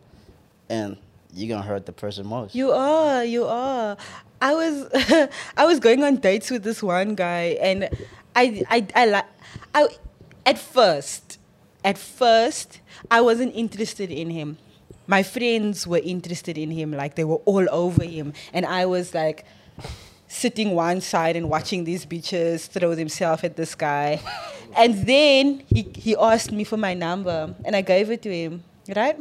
and 0.69 0.97
you're 1.37 1.55
gonna 1.55 1.67
hurt 1.67 1.85
the 1.85 1.93
person 1.93 2.25
most. 2.25 2.55
You 2.55 2.71
are, 2.71 3.23
you 3.23 3.45
are. 3.45 3.97
I 4.41 4.53
was, 4.53 5.29
I 5.57 5.65
was 5.65 5.79
going 5.79 6.03
on 6.03 6.17
dates 6.17 6.49
with 6.49 6.63
this 6.63 6.81
one 6.81 7.15
guy, 7.15 7.57
and 7.61 7.89
I, 8.35 8.63
I, 8.69 8.87
I 8.95 9.05
like, 9.05 9.25
I, 9.73 9.87
at 10.45 10.57
first, 10.57 11.39
at 11.83 11.97
first, 11.97 12.81
I 13.11 13.21
wasn't 13.21 13.55
interested 13.55 14.11
in 14.11 14.29
him. 14.29 14.57
My 15.05 15.23
friends 15.23 15.87
were 15.87 16.01
interested 16.03 16.57
in 16.57 16.71
him, 16.71 16.91
like 16.91 17.15
they 17.15 17.23
were 17.23 17.41
all 17.45 17.67
over 17.71 18.03
him, 18.03 18.33
and 18.53 18.65
I 18.65 18.85
was 18.85 19.13
like. 19.13 19.45
Sitting 20.29 20.75
one 20.75 20.99
side 20.99 21.37
and 21.37 21.49
watching 21.49 21.85
these 21.85 22.05
bitches 22.05 22.67
throw 22.67 22.93
themselves 22.95 23.45
at 23.45 23.55
this 23.55 23.75
guy. 23.75 24.19
And 24.75 25.07
then 25.07 25.63
he, 25.69 25.83
he 25.95 26.17
asked 26.17 26.51
me 26.51 26.65
for 26.65 26.75
my 26.75 26.93
number 26.93 27.55
and 27.63 27.77
I 27.77 27.81
gave 27.81 28.11
it 28.11 28.21
to 28.23 28.29
him, 28.29 28.61
right? 28.93 29.17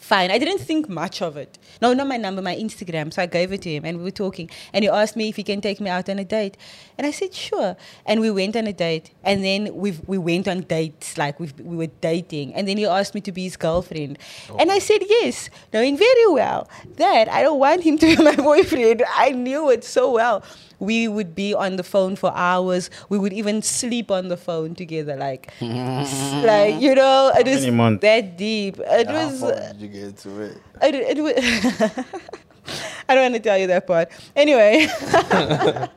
Fine. 0.00 0.30
I 0.30 0.38
didn't 0.38 0.60
think 0.60 0.88
much 0.88 1.20
of 1.20 1.36
it. 1.36 1.58
No, 1.82 1.92
not 1.92 2.06
my 2.06 2.16
number, 2.16 2.40
my 2.40 2.56
Instagram. 2.56 3.12
So 3.12 3.20
I 3.20 3.26
gave 3.26 3.52
it 3.52 3.60
to 3.62 3.70
him 3.70 3.84
and 3.84 3.98
we 3.98 4.04
were 4.04 4.10
talking. 4.10 4.48
And 4.72 4.82
he 4.82 4.88
asked 4.88 5.14
me 5.14 5.28
if 5.28 5.36
he 5.36 5.42
can 5.42 5.60
take 5.60 5.78
me 5.78 5.90
out 5.90 6.08
on 6.08 6.18
a 6.18 6.24
date. 6.24 6.56
And 6.96 7.06
I 7.06 7.10
said, 7.10 7.34
sure. 7.34 7.76
And 8.06 8.20
we 8.20 8.30
went 8.30 8.56
on 8.56 8.66
a 8.66 8.72
date. 8.72 9.10
And 9.22 9.44
then 9.44 9.74
we 9.74 9.92
we 10.06 10.16
went 10.16 10.48
on 10.48 10.62
dates, 10.62 11.18
like 11.18 11.38
we 11.38 11.50
we 11.62 11.76
were 11.76 11.92
dating. 12.00 12.54
And 12.54 12.66
then 12.66 12.78
he 12.78 12.86
asked 12.86 13.14
me 13.14 13.20
to 13.20 13.30
be 13.30 13.44
his 13.44 13.58
girlfriend. 13.58 14.18
And 14.58 14.72
I 14.72 14.78
said 14.78 15.02
yes, 15.06 15.50
knowing 15.72 15.98
very 15.98 16.26
well 16.28 16.68
that 16.96 17.28
I 17.28 17.42
don't 17.42 17.58
want 17.58 17.82
him 17.82 17.98
to 17.98 18.06
be 18.06 18.16
my 18.30 18.36
boyfriend. 18.36 19.04
I 19.14 19.30
knew 19.32 19.70
it 19.70 19.84
so 19.84 20.10
well. 20.12 20.42
We 20.78 21.08
would 21.08 21.34
be 21.34 21.52
on 21.52 21.76
the 21.76 21.82
phone 21.82 22.16
for 22.16 22.32
hours. 22.34 22.88
We 23.10 23.18
would 23.18 23.34
even 23.34 23.60
sleep 23.60 24.10
on 24.10 24.28
the 24.28 24.38
phone 24.38 24.74
together, 24.74 25.14
like, 25.14 25.52
like 25.60 26.80
you 26.80 26.94
know, 26.94 27.30
it 27.36 27.46
was 27.46 27.66
many 27.66 27.98
that 27.98 28.38
deep. 28.38 28.78
It 28.78 29.06
How 29.06 29.26
was. 29.26 29.42
Did 29.90 30.14
get 30.16 30.26
into 30.26 30.40
it? 30.40 30.58
It, 30.82 30.94
it 31.18 31.22
wa- 31.22 32.04
I 33.08 33.14
don't 33.14 33.32
want 33.32 33.34
to 33.34 33.40
tell 33.40 33.58
you 33.58 33.66
that 33.66 33.86
part. 33.86 34.10
Anyway, 34.36 34.86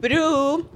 Bro, 0.00 0.66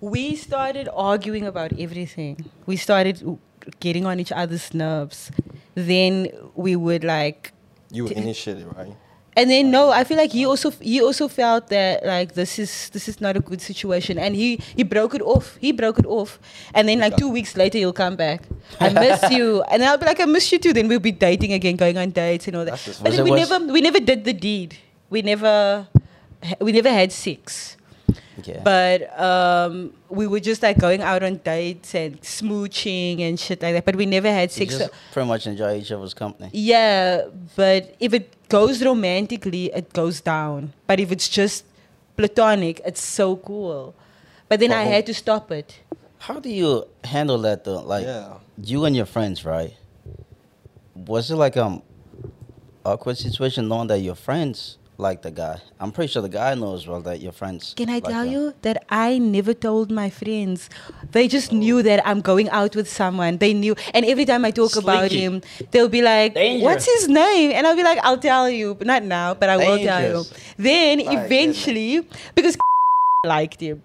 we 0.00 0.36
started 0.36 0.88
arguing 0.94 1.46
about 1.46 1.72
everything. 1.78 2.44
We 2.66 2.76
started 2.76 3.38
getting 3.80 4.06
on 4.06 4.20
each 4.20 4.32
other's 4.32 4.74
nerves, 4.74 5.30
then 5.74 6.28
we 6.54 6.76
would 6.76 7.04
like 7.04 7.52
You 7.90 8.08
initiated, 8.08 8.66
right? 8.76 8.96
and 9.36 9.48
then 9.48 9.70
no, 9.70 9.90
I 9.90 10.04
feel 10.04 10.16
like 10.18 10.32
he 10.32 10.44
also 10.44 10.70
he 10.70 11.00
also 11.00 11.28
felt 11.28 11.68
that 11.68 12.04
like 12.04 12.34
this 12.34 12.58
is 12.58 12.90
this 12.90 13.08
is 13.08 13.20
not 13.20 13.36
a 13.36 13.40
good 13.40 13.60
situation, 13.62 14.18
and 14.18 14.34
he 14.34 14.56
he 14.76 14.82
broke 14.82 15.14
it 15.14 15.22
off. 15.22 15.56
He 15.60 15.72
broke 15.72 15.98
it 15.98 16.06
off, 16.06 16.38
and 16.74 16.88
then 16.88 16.98
like 16.98 17.16
two 17.16 17.28
weeks 17.28 17.56
later 17.56 17.78
he'll 17.78 17.92
come 17.92 18.16
back. 18.16 18.42
I 18.78 18.88
miss 18.92 19.30
you, 19.30 19.62
and 19.70 19.82
I'll 19.82 19.98
be 19.98 20.06
like 20.06 20.20
I 20.20 20.26
miss 20.26 20.50
you 20.52 20.58
too. 20.58 20.72
Then 20.72 20.86
we'll 20.88 21.00
be 21.00 21.12
dating 21.12 21.52
again, 21.52 21.76
going 21.76 21.98
on 21.98 22.10
dates 22.10 22.46
and 22.46 22.56
all 22.56 22.64
that. 22.64 22.78
That's 22.78 23.00
But 23.00 23.12
then 23.12 23.24
we 23.24 23.30
was- 23.32 23.50
never 23.50 23.72
we 23.72 23.80
never 23.80 24.00
did 24.00 24.24
the 24.24 24.32
deed. 24.32 24.76
We 25.08 25.22
never 25.22 25.88
we 26.60 26.72
never 26.72 26.90
had 26.90 27.10
sex. 27.12 27.76
Yeah. 28.44 28.62
But 28.64 29.20
um, 29.20 29.92
we 30.08 30.26
were 30.26 30.40
just 30.40 30.62
like 30.62 30.78
going 30.78 31.02
out 31.02 31.22
on 31.22 31.36
dates 31.44 31.94
and 31.94 32.18
smooching 32.22 33.20
and 33.20 33.38
shit 33.38 33.60
like 33.60 33.74
that. 33.74 33.84
But 33.84 33.96
we 33.96 34.06
never 34.06 34.28
had 34.32 34.50
You 34.50 34.66
sex. 34.66 34.78
just 34.78 34.90
pretty 35.12 35.28
much 35.28 35.46
enjoy 35.46 35.76
each 35.78 35.92
other's 35.92 36.14
company. 36.14 36.48
Yeah, 36.54 37.24
but 37.54 37.94
if 38.00 38.14
it 38.14 38.32
goes 38.48 38.82
romantically, 38.82 39.66
it 39.74 39.92
goes 39.92 40.22
down. 40.22 40.72
But 40.86 41.00
if 41.00 41.12
it's 41.12 41.28
just 41.28 41.64
platonic, 42.16 42.80
it's 42.84 43.02
so 43.02 43.36
cool. 43.36 43.94
But 44.48 44.60
then 44.60 44.72
I 44.72 44.84
Uh-oh. 44.84 44.90
had 44.90 45.06
to 45.06 45.14
stop 45.14 45.50
it. 45.52 45.80
How 46.20 46.38
do 46.38 46.50
you 46.50 46.84
handle 47.02 47.38
that 47.38 47.64
though? 47.64 47.80
Like 47.80 48.04
Yeah. 48.04 48.34
you 48.62 48.84
and 48.84 48.94
your 48.94 49.06
friends, 49.06 49.42
right? 49.44 49.74
Was 50.94 51.30
it 51.30 51.36
like 51.36 51.56
um 51.56 51.82
awkward 52.84 53.16
situation 53.16 53.68
knowing 53.68 53.88
that 53.88 54.00
your 54.00 54.14
friends 54.14 54.76
like 54.98 55.22
the 55.22 55.30
guy? 55.30 55.62
I'm 55.80 55.92
pretty 55.92 56.12
sure 56.12 56.20
the 56.20 56.28
guy 56.28 56.54
knows 56.54 56.86
well 56.86 57.00
that 57.08 57.22
your 57.22 57.32
friends. 57.32 57.72
Can 57.74 57.88
I 57.88 57.94
like 57.94 58.04
tell 58.04 58.24
him. 58.24 58.32
you 58.32 58.54
that 58.60 58.84
I 58.90 59.16
never 59.16 59.54
told 59.54 59.90
my 59.90 60.10
friends? 60.10 60.68
They 61.10 61.26
just 61.26 61.52
knew 61.52 61.82
that 61.82 62.06
I'm 62.06 62.20
going 62.20 62.50
out 62.50 62.76
with 62.76 62.88
someone. 62.90 63.38
They 63.38 63.54
knew. 63.54 63.74
And 63.94 64.04
every 64.04 64.26
time 64.26 64.44
I 64.44 64.50
talk 64.50 64.76
about 64.76 65.10
him, 65.10 65.40
they'll 65.70 65.88
be 65.88 66.02
like, 66.02 66.34
Danger. 66.34 66.64
What's 66.66 66.84
his 66.84 67.08
name? 67.08 67.52
And 67.52 67.66
I'll 67.66 67.76
be 67.76 67.82
like, 67.82 67.98
I'll 68.02 68.18
tell 68.18 68.50
you. 68.50 68.74
But 68.74 68.86
not 68.86 69.02
now, 69.04 69.32
but 69.32 69.48
I 69.48 69.56
will 69.56 69.78
tell 69.78 70.02
you. 70.04 70.24
Then 70.58 70.98
My 70.98 71.24
eventually, 71.24 72.06
because 72.34 72.58
liked 73.24 73.62
him. 73.62 73.82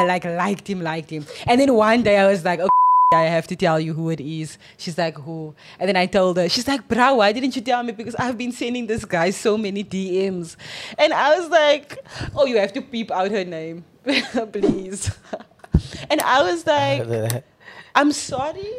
Like 0.00 0.24
liked 0.24 0.66
him, 0.68 0.82
liked 0.82 1.10
him. 1.10 1.24
And 1.46 1.60
then 1.60 1.72
one 1.72 2.02
day 2.02 2.18
I 2.18 2.26
was 2.26 2.44
like, 2.44 2.58
okay. 2.58 2.70
I 3.12 3.26
have 3.26 3.46
to 3.46 3.54
tell 3.54 3.78
you 3.78 3.94
who 3.94 4.10
it 4.10 4.18
is. 4.18 4.58
She's 4.76 4.98
like, 4.98 5.16
who? 5.16 5.54
And 5.78 5.88
then 5.88 5.94
I 5.96 6.06
told 6.06 6.36
her, 6.36 6.48
she's 6.48 6.66
like, 6.66 6.88
bro, 6.88 7.14
why 7.14 7.30
didn't 7.30 7.54
you 7.54 7.62
tell 7.62 7.80
me? 7.80 7.92
Because 7.92 8.16
I've 8.16 8.36
been 8.36 8.50
sending 8.50 8.88
this 8.88 9.04
guy 9.04 9.30
so 9.30 9.56
many 9.56 9.84
DMs. 9.84 10.56
And 10.98 11.12
I 11.12 11.38
was 11.38 11.48
like, 11.48 11.96
oh, 12.34 12.44
you 12.44 12.58
have 12.58 12.72
to 12.72 12.82
peep 12.82 13.12
out 13.12 13.30
her 13.30 13.44
name, 13.44 13.84
please. 14.52 15.16
and 16.10 16.20
I 16.22 16.42
was 16.42 16.66
like, 16.66 17.44
I'm 17.94 18.10
sorry. 18.10 18.72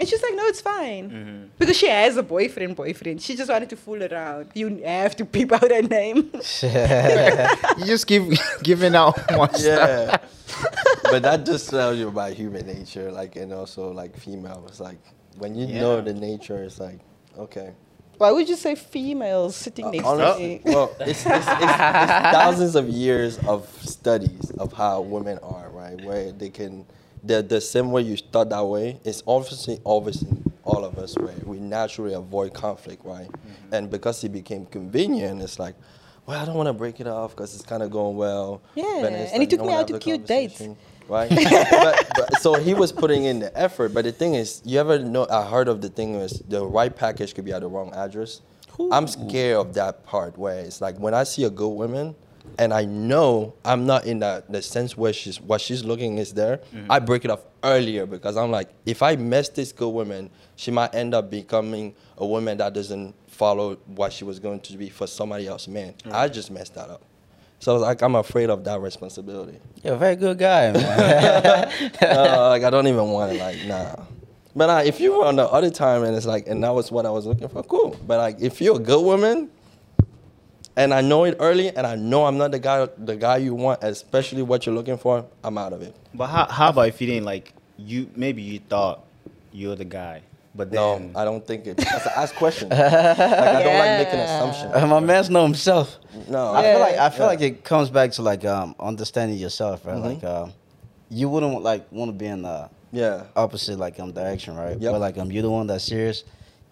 And 0.00 0.08
she's 0.08 0.22
like, 0.22 0.34
no, 0.34 0.46
it's 0.46 0.62
fine. 0.62 1.10
Mm-hmm. 1.10 1.44
Because 1.58 1.76
she 1.76 1.86
has 1.86 2.16
a 2.16 2.22
boyfriend, 2.22 2.74
boyfriend. 2.74 3.20
She 3.20 3.36
just 3.36 3.50
wanted 3.50 3.68
to 3.68 3.76
fool 3.76 4.02
around. 4.02 4.50
You 4.54 4.82
have 4.82 5.14
to 5.16 5.26
peep 5.26 5.52
out 5.52 5.70
her 5.70 5.82
name. 5.82 6.32
You 6.62 7.84
just 7.84 8.06
keep 8.06 8.22
giving 8.62 8.94
out 8.94 9.18
one 9.36 9.50
Yeah. 9.58 10.16
but 11.04 11.22
that 11.22 11.44
just 11.44 11.68
tells 11.68 11.98
you 11.98 12.08
about 12.08 12.32
human 12.32 12.66
nature, 12.66 13.12
like, 13.12 13.36
and 13.36 13.52
also 13.52 13.92
like 13.92 14.16
female. 14.16 14.64
It's 14.68 14.80
like 14.80 14.98
when 15.36 15.54
you 15.54 15.66
know 15.66 16.00
the 16.00 16.14
nature, 16.14 16.62
it's 16.64 16.80
like, 16.80 17.00
okay. 17.38 17.74
Why 18.16 18.30
would 18.32 18.48
you 18.48 18.56
say 18.56 18.74
females 18.74 19.54
sitting 19.56 19.84
uh, 19.86 19.90
next 19.90 20.04
to 20.04 20.08
Honestly, 20.10 20.48
me? 20.48 20.60
well, 20.64 20.94
it's, 21.00 21.24
it's, 21.24 21.26
it's, 21.26 21.46
it's 21.46 21.46
thousands 22.36 22.74
of 22.74 22.88
years 22.88 23.38
of 23.46 23.66
studies 23.82 24.50
of 24.58 24.72
how 24.72 25.00
women 25.02 25.38
are, 25.42 25.68
right? 25.70 26.02
Where 26.04 26.32
they 26.32 26.50
can, 26.50 26.84
the, 27.22 27.42
the 27.42 27.60
same 27.60 27.92
way 27.92 28.02
you 28.02 28.16
thought 28.16 28.50
that 28.50 28.64
way, 28.64 29.00
it's 29.04 29.22
obviously, 29.26 29.80
obviously 29.84 30.28
all 30.64 30.84
of 30.84 30.98
us, 30.98 31.16
right? 31.18 31.46
We 31.46 31.58
naturally 31.58 32.14
avoid 32.14 32.54
conflict, 32.54 33.04
right? 33.04 33.28
Mm-hmm. 33.28 33.74
And 33.74 33.90
because 33.90 34.22
it 34.24 34.30
became 34.30 34.66
convenient, 34.66 35.42
it's 35.42 35.58
like, 35.58 35.74
well, 36.26 36.40
I 36.40 36.44
don't 36.44 36.54
want 36.54 36.68
to 36.68 36.72
break 36.72 37.00
it 37.00 37.06
off 37.06 37.32
because 37.34 37.54
it's 37.54 37.64
kind 37.64 37.82
of 37.82 37.90
going 37.90 38.16
well. 38.16 38.62
Yeah, 38.74 39.00
But 39.02 39.12
it's 39.12 39.32
and 39.32 39.42
he 39.42 39.48
like, 39.48 39.50
took 39.50 39.66
me 39.66 39.72
out 39.72 39.86
to 39.88 39.94
the 39.94 39.98
cute 39.98 40.26
dates. 40.26 40.62
Right, 41.08 41.28
but, 41.70 42.08
but, 42.14 42.40
so 42.40 42.54
he 42.54 42.72
was 42.72 42.92
putting 42.92 43.24
in 43.24 43.40
the 43.40 43.58
effort. 43.58 43.92
But 43.92 44.04
the 44.04 44.12
thing 44.12 44.34
is, 44.34 44.62
you 44.64 44.78
ever 44.78 45.00
know? 45.00 45.26
I 45.28 45.44
heard 45.44 45.66
of 45.66 45.80
the 45.80 45.88
thing 45.88 46.14
is 46.14 46.38
the 46.48 46.64
right 46.64 46.94
package 46.94 47.34
could 47.34 47.44
be 47.44 47.52
at 47.52 47.62
the 47.62 47.66
wrong 47.66 47.92
address. 47.94 48.42
I'm 48.92 49.08
scared 49.08 49.56
of 49.56 49.74
that 49.74 50.06
part 50.06 50.38
where 50.38 50.60
it's 50.60 50.80
like 50.80 50.96
when 50.98 51.12
I 51.12 51.24
see 51.24 51.44
a 51.44 51.50
good 51.50 51.68
woman 51.68 52.14
and 52.58 52.72
I 52.72 52.84
know 52.84 53.54
I'm 53.64 53.86
not 53.86 54.06
in 54.06 54.20
that 54.20 54.50
the 54.50 54.62
sense 54.62 54.96
where 54.96 55.12
she's 55.12 55.40
what 55.40 55.60
she's 55.60 55.84
looking 55.84 56.18
is 56.18 56.32
there, 56.32 56.60
I 56.88 56.98
break 56.98 57.24
it 57.24 57.30
off 57.30 57.40
earlier 57.62 58.06
because 58.06 58.36
I'm 58.36 58.50
like, 58.50 58.68
if 58.86 59.02
I 59.02 59.16
mess 59.16 59.48
this 59.48 59.72
good 59.72 59.90
woman, 59.90 60.30
she 60.56 60.70
might 60.70 60.94
end 60.94 61.14
up 61.14 61.30
becoming 61.30 61.94
a 62.18 62.26
woman 62.26 62.58
that 62.58 62.74
doesn't 62.74 63.14
follow 63.28 63.76
what 63.86 64.12
she 64.12 64.24
was 64.24 64.38
going 64.38 64.60
to 64.60 64.76
be 64.76 64.88
for 64.90 65.06
somebody 65.06 65.46
else 65.46 65.66
man. 65.68 65.94
I 66.10 66.28
just 66.28 66.50
messed 66.50 66.74
that 66.74 66.90
up. 66.90 67.02
So 67.58 67.76
like 67.76 68.02
I'm 68.02 68.14
afraid 68.14 68.50
of 68.50 68.64
that 68.64 68.80
responsibility. 68.80 69.58
You're 69.82 69.94
a 69.94 69.98
very 69.98 70.16
good 70.16 70.38
guy, 70.38 70.72
man. 70.72 71.72
uh, 72.02 72.48
like 72.48 72.64
I 72.64 72.70
don't 72.70 72.86
even 72.86 73.08
want 73.08 73.32
it. 73.32 73.38
Like 73.38 73.64
nah. 73.66 74.04
But 74.56 74.70
uh, 74.70 74.82
if 74.84 74.98
you 74.98 75.16
were 75.16 75.26
on 75.26 75.36
the 75.36 75.46
other 75.48 75.70
time 75.70 76.02
and 76.02 76.16
it's 76.16 76.26
like, 76.26 76.48
and 76.48 76.64
that 76.64 76.74
was 76.74 76.90
what 76.90 77.06
I 77.06 77.10
was 77.10 77.24
looking 77.24 77.48
for, 77.48 77.62
cool. 77.62 77.96
But 78.06 78.18
like, 78.18 78.40
if 78.40 78.60
you're 78.60 78.76
a 78.76 78.80
good 78.80 79.04
woman, 79.04 79.50
and 80.76 80.94
I 80.94 81.00
know 81.00 81.24
it 81.24 81.36
early, 81.40 81.68
and 81.74 81.86
I 81.86 81.94
know 81.96 82.24
I'm 82.26 82.38
not 82.38 82.50
the 82.52 82.58
guy, 82.58 82.88
the 82.98 83.16
guy 83.16 83.38
you 83.38 83.54
want, 83.54 83.80
especially 83.82 84.42
what 84.42 84.66
you're 84.66 84.74
looking 84.74 84.98
for, 84.98 85.26
I'm 85.44 85.58
out 85.58 85.72
of 85.72 85.82
it. 85.82 85.94
But 86.14 86.28
how, 86.28 86.46
how 86.46 86.68
about 86.70 86.88
if 86.88 87.00
you 87.00 87.06
didn't 87.06 87.24
like 87.26 87.52
you? 87.76 88.08
Maybe 88.16 88.42
you 88.42 88.58
thought 88.60 89.04
you're 89.52 89.76
the 89.76 89.84
guy, 89.84 90.22
but 90.54 90.70
No, 90.72 90.98
then 90.98 91.12
I 91.16 91.24
don't 91.24 91.44
think 91.46 91.66
it. 91.66 91.76
That's 91.76 92.06
an 92.06 92.12
ask 92.16 92.34
question. 92.34 92.68
like 92.70 92.78
I 92.80 93.62
don't 93.62 93.78
like 93.78 93.98
making 94.06 94.20
assumptions. 94.20 94.74
Uh, 94.74 94.86
My 94.86 95.00
man's 95.00 95.28
know 95.30 95.42
himself. 95.42 95.98
No, 96.28 96.52
I 96.54 96.62
feel 96.62 96.80
like 96.80 96.96
I 96.96 97.10
feel 97.10 97.20
Yeah. 97.20 97.26
like 97.26 97.40
it 97.40 97.64
comes 97.64 97.90
back 97.90 98.12
to 98.12 98.22
like 98.22 98.44
um 98.44 98.74
understanding 98.78 99.38
yourself, 99.38 99.84
right? 99.86 99.96
Mhm. 99.96 100.02
Like 100.04 100.24
um, 100.24 100.52
you 101.08 101.28
wouldn't 101.28 101.62
like 101.62 101.90
want 101.92 102.08
to 102.10 102.12
be 102.16 102.26
in 102.26 102.42
the 102.42 102.68
yeah, 102.92 103.24
opposite 103.36 103.78
like 103.78 103.98
um 104.00 104.12
direction, 104.12 104.56
right? 104.56 104.78
Yep. 104.78 104.92
But 104.92 105.00
like 105.00 105.18
um, 105.18 105.30
you're 105.30 105.42
the 105.42 105.50
one 105.50 105.66
that's 105.66 105.84
serious, 105.84 106.24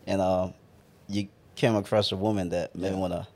and 0.07 0.21
um, 0.21 0.55
you 1.09 1.29
came 1.57 1.75
across 1.77 2.13
a 2.13 2.17
woman 2.17 2.49
that 2.51 2.75
maybe 2.77 2.95
Yeah. 2.95 3.01
wanna 3.01 3.29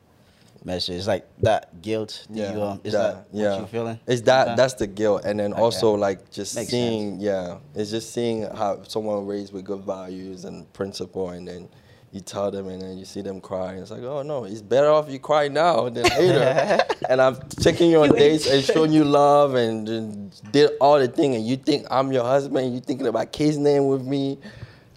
you. 0.65 0.95
It's 0.95 1.07
like 1.07 1.27
that 1.43 1.83
guilt. 1.83 2.27
Do 2.33 2.39
yeah, 2.41 2.53
You, 2.53 2.63
um, 2.63 2.81
is 2.85 2.93
that- 2.93 3.31
that 3.33 3.37
yeah. 3.39 3.51
what 3.53 3.61
you 3.61 3.67
feeling? 3.67 4.01
It's 4.07 4.23
that 4.23 4.47
Okay. 4.49 4.57
that's 4.57 4.75
the 4.75 4.87
guilt, 4.87 5.23
and 5.25 5.39
then 5.41 5.53
Okay. 5.53 5.63
also 5.63 5.95
like 5.95 6.31
just 6.31 6.55
Makes 6.57 6.71
seeing, 6.71 7.21
yeah, 7.21 7.59
it's 7.75 7.91
just 7.91 8.13
seeing 8.13 8.43
how 8.43 8.83
someone 8.85 9.27
raised 9.27 9.53
with 9.53 9.65
good 9.65 9.81
values 9.85 10.45
and 10.45 10.71
principle, 10.73 11.31
and 11.31 11.47
then 11.49 11.69
you 12.13 12.21
tell 12.21 12.51
them, 12.51 12.69
and 12.69 12.83
then 12.83 12.99
you 12.99 13.07
see 13.07 13.23
them 13.23 13.41
cry, 13.41 13.73
and 13.73 13.81
it's 13.81 13.91
like, 13.91 14.03
oh 14.03 14.23
no, 14.23 14.45
it's 14.45 14.61
better 14.61 14.91
off 14.91 15.09
you 15.11 15.19
cry 15.19 15.49
now 15.49 15.89
than 15.89 16.05
later. 16.19 16.85
and 17.09 17.21
I'm 17.23 17.37
taking 17.49 17.91
you 17.91 18.03
on 18.03 18.11
You 18.11 18.17
dates 18.17 18.47
and 18.47 18.63
showing 18.63 18.93
you 18.93 19.05
love, 19.05 19.55
and, 19.55 19.89
and 19.89 20.53
did 20.53 20.71
all 20.81 20.99
the 20.99 21.09
thing, 21.09 21.35
and 21.35 21.47
you 21.47 21.57
think 21.57 21.87
I'm 21.91 22.13
your 22.13 22.25
husband, 22.25 22.67
and 22.67 22.75
you 22.75 22.81
thinking 22.81 23.07
about 23.07 23.33
kids' 23.33 23.57
name 23.57 23.87
with 23.87 24.05
me, 24.05 24.39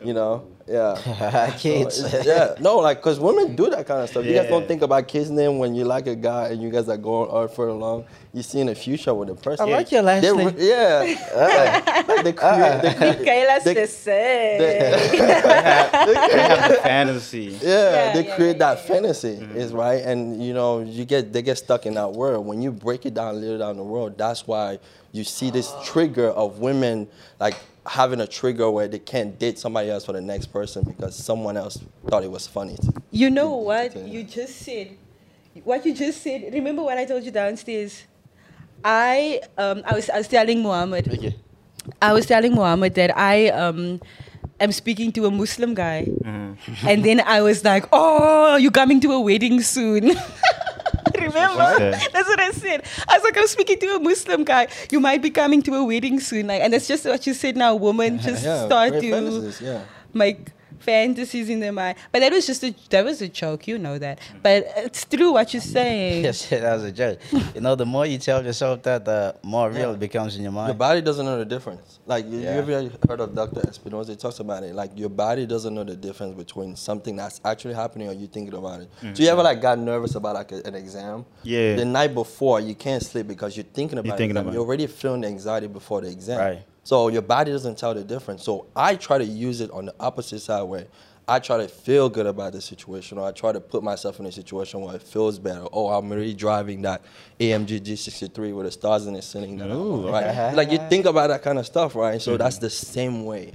you 0.04 0.14
know. 0.14 0.46
Yeah. 0.68 1.52
Kids. 1.60 2.04
it's- 2.04 2.26
yeah. 2.26 2.56
No, 2.60 2.78
like, 2.78 2.98
because 2.98 3.20
women 3.20 3.56
do 3.56 3.70
that 3.70 3.86
kind 3.86 4.02
of 4.02 4.10
stuff. 4.10 4.26
You 4.26 4.34
guys 4.34 4.50
don't 4.50 4.68
think 4.68 4.82
about 4.82 5.08
kids' 5.08 5.30
name 5.30 5.60
when 5.60 5.76
you 5.76 5.86
like 5.86 6.08
a 6.08 6.16
guy 6.16 6.48
and 6.50 6.60
you 6.62 6.72
guys 6.72 6.90
are 6.90 6.98
going 6.98 7.30
on 7.30 7.48
further 7.50 7.74
long. 7.74 8.06
You 8.34 8.42
see 8.42 8.60
in 8.62 8.68
the 8.68 8.76
future 8.76 9.14
with 9.14 9.28
the 9.30 9.36
person. 9.36 9.70
I 9.70 9.72
like 9.72 9.92
your 9.92 10.02
last 10.02 10.24
They 10.24 10.36
name. 10.36 10.48
re- 10.48 10.54
yeah. 10.58 11.16
like, 11.36 12.08
like 12.08 12.24
they 12.24 12.34
create, 12.34 12.82
they 12.82 12.94
create, 12.96 13.20
Okay, 13.22 13.60
they- 13.64 13.74
just 13.76 14.02
say. 14.02 14.58
they- 14.60 15.18
they 15.26 16.40
have 16.40 16.70
the 16.72 16.76
fantasy. 16.84 17.58
yeah, 17.62 17.70
Yeah, 18.08 18.14
they 18.14 18.26
yeah, 18.28 18.36
create 18.36 18.58
yeah, 18.58 18.74
that 18.74 18.80
fantasy, 18.88 19.30
is 19.56 19.72
right, 19.72 20.04
and 20.04 20.44
you 20.44 20.54
know 20.54 20.80
you 20.82 21.06
get 21.06 21.32
they 21.32 21.42
get 21.42 21.58
stuck 21.58 21.86
in 21.86 21.94
that 21.94 22.12
world. 22.12 22.46
When 22.46 22.62
you 22.62 22.72
break 22.72 23.06
it 23.06 23.14
down, 23.14 23.40
little 23.40 23.58
down 23.60 23.78
the 23.78 23.84
world, 23.84 24.18
that's 24.18 24.48
why 24.48 24.80
you 25.12 25.24
see 25.24 25.50
this 25.52 25.72
trigger 25.86 26.30
of 26.30 26.60
women 26.60 27.08
like 27.40 27.56
having 27.88 28.20
a 28.20 28.28
trigger 28.28 28.70
where 28.72 28.88
they 28.88 29.00
can't 29.00 29.38
date 29.38 29.60
somebody 29.60 29.90
else 29.90 30.06
for 30.06 30.14
the 30.14 30.22
next 30.22 30.48
person 30.48 30.84
because 30.84 31.16
someone 31.16 31.56
else 31.58 31.78
thought 32.08 32.24
it 32.24 32.32
was 32.32 32.48
funny. 32.48 32.78
You 33.12 33.30
know 33.30 33.56
what 33.56 33.96
Yeah. 33.96 34.06
you 34.06 34.24
just 34.24 34.58
said? 34.58 34.98
What 35.64 35.86
you 35.86 35.94
just 35.94 36.22
said. 36.22 36.52
Remember 36.54 36.84
what 36.84 36.98
I 36.98 37.06
told 37.06 37.24
you 37.24 37.32
downstairs? 37.32 38.04
I 38.84 39.42
um 39.58 39.82
I 39.86 39.94
was 39.96 40.10
I 40.10 40.18
was 40.18 40.28
telling 40.28 40.62
Muhammad. 40.62 41.08
Okay. 41.08 41.36
I 42.02 42.14
was 42.14 42.26
telling 42.26 42.54
Muhammad 42.54 42.94
that 42.96 43.16
I 43.18 43.50
um 43.50 44.02
am 44.60 44.72
speaking 44.72 45.12
to 45.14 45.26
a 45.26 45.32
Muslim 45.32 45.74
guy, 45.74 46.08
and 46.86 47.04
then 47.06 47.22
I 47.22 47.42
was 47.42 47.64
like, 47.64 47.86
"Oh, 47.94 48.56
you're 48.58 48.72
coming 48.72 49.00
to 49.02 49.12
a 49.14 49.20
wedding 49.22 49.62
soon?" 49.62 50.12
Remember? 51.28 51.80
That's 52.14 52.28
what 52.28 52.40
I 52.40 52.52
said. 52.52 52.84
I 53.08 53.18
was 53.18 53.24
like, 53.24 53.38
"I'm 53.38 53.48
speaking 53.48 53.80
to 53.80 53.96
a 53.96 54.00
Muslim 54.00 54.44
guy. 54.44 54.68
You 54.92 55.00
might 55.00 55.22
be 55.22 55.30
coming 55.30 55.62
to 55.64 55.74
a 55.76 55.84
wedding 55.84 56.20
soon." 56.20 56.48
Like, 56.48 56.62
and 56.62 56.74
that's 56.74 56.88
just 56.88 57.06
what 57.06 57.26
you 57.28 57.34
said. 57.34 57.56
Now, 57.58 57.76
women 57.76 58.20
just 58.20 58.44
Yeah, 58.44 58.66
start 58.66 58.94
to 58.94 59.12
fantasies, 59.12 59.62
yeah. 59.62 59.82
make 60.14 60.48
fantasies 60.80 61.50
in 61.50 61.60
their 61.60 61.72
mind. 61.72 61.98
But 62.12 62.20
that 62.20 62.32
was 62.32 62.46
just 62.48 62.64
a 62.64 62.74
that 62.90 63.04
was 63.06 63.22
a 63.22 63.28
joke, 63.28 63.68
you 63.68 63.78
know 63.78 63.98
that. 63.98 64.20
But 64.42 64.66
it's 64.78 65.06
true 65.06 65.32
what 65.34 65.54
you're 65.54 65.62
saying. 65.62 66.24
Yes, 66.26 66.50
that 66.50 66.74
was 66.74 66.84
a 66.84 66.92
joke. 66.92 67.20
you 67.54 67.62
know, 67.62 67.76
the 67.76 67.86
more 67.86 68.06
you 68.06 68.18
tell 68.18 68.44
yourself 68.44 68.84
that, 68.84 69.06
the 69.06 69.36
more 69.44 69.70
real 69.70 69.90
Yeah. 69.90 69.94
it 69.94 70.00
becomes 70.00 70.36
in 70.38 70.44
your 70.44 70.52
mind. 70.52 70.70
Your 70.70 70.76
body 70.76 71.02
doesn't 71.02 71.26
know 71.26 71.38
the 71.38 71.46
difference. 71.46 72.00
Like 72.06 72.26
you, 72.26 72.40
Yeah. 72.40 72.56
you 72.66 72.74
ever 72.74 72.92
heard 73.08 73.20
of 73.20 73.36
Dr. 73.36 73.62
Dispenza? 73.62 74.10
He 74.10 74.16
talks 74.16 74.40
about 74.40 74.64
it. 74.64 74.74
Like 74.74 74.92
your 74.96 75.10
body 75.10 75.46
doesn't 75.46 75.74
know 75.74 75.84
the 75.84 75.96
difference 75.96 76.36
between 76.36 76.76
something 76.76 77.16
that's 77.16 77.40
actually 77.46 77.74
happening 77.76 78.08
or 78.10 78.14
you 78.14 78.28
thinking 78.28 78.54
about 78.54 78.82
it. 78.82 78.90
Mm. 79.02 79.16
So 79.16 79.24
you 79.24 79.30
ever 79.30 79.44
like 79.44 79.62
got 79.62 79.78
nervous 79.80 80.16
about 80.16 80.36
like 80.36 80.52
a, 80.52 80.66
an 80.66 80.76
exam? 80.76 81.26
Yeah. 81.44 81.76
The 81.76 81.86
night 81.86 82.14
before 82.14 82.60
you 82.60 82.76
can't 82.76 83.04
sleep 83.04 83.28
because 83.28 83.56
you're 83.58 83.64
thinking 83.74 83.98
about 84.00 84.18
thinking 84.18 84.36
it. 84.38 84.40
about 84.40 84.50
it. 84.52 84.54
You're 84.54 84.64
already 84.66 84.88
feeling 84.88 85.22
the 85.22 85.28
anxiety 85.28 85.68
before 85.68 86.02
the 86.02 86.10
exam. 86.10 86.40
Right. 86.40 86.62
So 86.86 87.10
your 87.10 87.22
body 87.24 87.52
doesn't 87.52 87.78
tell 87.78 87.94
the 87.94 88.04
difference. 88.04 88.44
So 88.44 88.68
I 88.76 88.96
try 88.96 89.18
to 89.18 89.26
use 89.26 89.60
it 89.60 89.70
on 89.72 89.86
the 89.88 89.96
opposite 90.00 90.40
side 90.40 90.62
where 90.64 90.86
I 91.28 91.40
try 91.40 91.58
to 91.58 91.68
feel 91.68 92.08
good 92.08 92.28
about 92.28 92.54
the 92.54 92.62
situation 92.62 93.18
or 93.18 93.28
I 93.28 93.32
try 93.32 93.52
to 93.52 93.60
put 93.60 93.82
myself 93.84 94.20
in 94.20 94.28
a 94.28 94.32
situation 94.32 94.82
where 94.82 94.96
it 94.96 95.02
feels 95.02 95.40
better. 95.40 95.66
Oh, 95.74 95.88
I'm 95.90 96.12
already 96.12 96.36
driving 96.36 96.84
that 96.84 97.02
AMG 97.40 97.82
G63 97.82 98.56
with 98.56 98.68
the 98.68 98.72
stars 98.72 99.08
in 99.08 99.16
it 99.16 99.24
sitting 99.24 99.58
there. 99.58 99.68
Ooh, 99.70 100.08
right? 100.12 100.54
like 100.54 100.72
you 100.72 100.78
think 100.88 101.06
about 101.08 101.30
that 101.30 101.42
kind 101.42 101.58
of 101.58 101.66
stuff, 101.66 101.96
right? 101.96 102.22
So 102.22 102.38
that's 102.38 102.60
the 102.60 102.70
same 102.70 103.26
way 103.26 103.54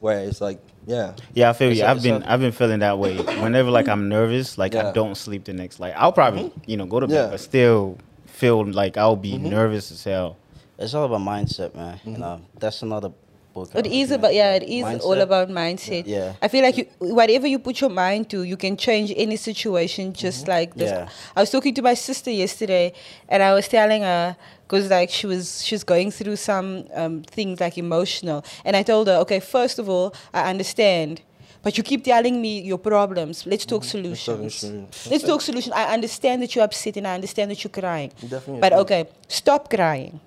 where 0.00 0.20
it's 0.20 0.40
like, 0.40 0.58
yeah. 0.86 1.12
Yeah, 1.34 1.50
I 1.50 1.52
feel 1.52 1.70
It's 1.70 1.80
you. 1.80 1.84
I've 1.84 2.02
been 2.02 2.22
I've 2.22 2.40
been 2.40 2.52
feeling 2.52 2.78
that 2.80 2.98
way. 2.98 3.18
Whenever 3.18 3.70
like 3.70 3.86
I'm 3.88 4.08
nervous, 4.08 4.56
like 4.56 4.72
Yeah. 4.72 4.88
I 4.88 4.92
don't 4.92 5.14
sleep 5.14 5.44
the 5.44 5.52
next. 5.52 5.78
Like 5.78 5.92
I'll 5.98 6.12
probably 6.12 6.50
you 6.64 6.78
know 6.78 6.86
go 6.86 7.00
to 7.00 7.06
bed, 7.06 7.14
Yeah. 7.14 7.26
but 7.32 7.40
still 7.40 7.98
feel 8.24 8.64
like 8.64 8.96
I'll 8.96 9.14
be 9.16 9.32
Mm-hmm. 9.34 9.50
nervous 9.50 9.92
as 9.92 10.02
hell. 10.02 10.38
It's 10.80 10.94
all 10.94 11.04
about 11.04 11.20
mindset, 11.20 11.74
man. 11.74 11.96
Mm-hmm. 11.98 12.12
You 12.12 12.18
know, 12.18 12.40
that's 12.58 12.80
another 12.82 13.10
book. 13.52 13.70
It 13.74 13.86
is 13.86 14.10
I 14.10 14.14
about 14.14 14.34
yeah, 14.34 14.54
it 14.54 14.62
is 14.62 15.04
all 15.04 15.20
about 15.20 15.48
mindset. 15.50 16.04
Yeah. 16.06 16.32
I 16.40 16.48
feel 16.48 16.62
like 16.62 16.78
you, 16.78 16.86
whatever 16.98 17.46
you 17.46 17.58
put 17.58 17.80
your 17.82 17.90
mind 17.90 18.30
to, 18.30 18.44
you 18.44 18.56
can 18.56 18.78
change 18.78 19.12
any 19.14 19.36
situation 19.36 20.14
just 20.14 20.48
like 20.48 20.74
this. 20.74 20.90
Yeah. 20.90 21.08
I 21.36 21.40
was 21.40 21.50
talking 21.50 21.74
to 21.74 21.82
my 21.82 21.94
sister 21.94 22.30
yesterday, 22.30 22.94
and 23.28 23.42
I 23.42 23.52
was 23.52 23.68
telling 23.68 24.02
her 24.02 24.36
because 24.62 24.88
like 24.90 25.10
she 25.10 25.26
was 25.26 25.62
she's 25.62 25.84
going 25.84 26.10
through 26.10 26.36
some 26.36 26.86
um, 26.94 27.22
things 27.22 27.60
like 27.60 27.76
emotional, 27.76 28.42
and 28.64 28.74
I 28.74 28.82
told 28.82 29.08
her, 29.08 29.16
okay, 29.16 29.40
first 29.40 29.78
of 29.78 29.88
all, 29.88 30.14
I 30.32 30.48
understand. 30.48 31.20
But 31.62 31.76
you 31.76 31.84
keep 31.84 32.04
telling 32.04 32.40
me 32.40 32.62
your 32.62 32.78
problems. 32.78 33.44
Let's 33.44 33.66
talk 33.66 33.84
solutions. 33.84 34.54
solutions. 34.54 35.08
Let's 35.10 35.24
talk 35.24 35.42
solutions. 35.42 35.74
I 35.74 35.92
understand 35.92 36.40
that 36.40 36.54
you're 36.54 36.64
upset 36.64 36.96
and 36.96 37.06
I 37.06 37.14
understand 37.14 37.50
that 37.50 37.62
you're 37.62 37.70
crying. 37.70 38.12
Definitely 38.18 38.60
But 38.60 38.72
okay, 38.72 39.10
stop 39.28 39.68
crying. 39.68 40.20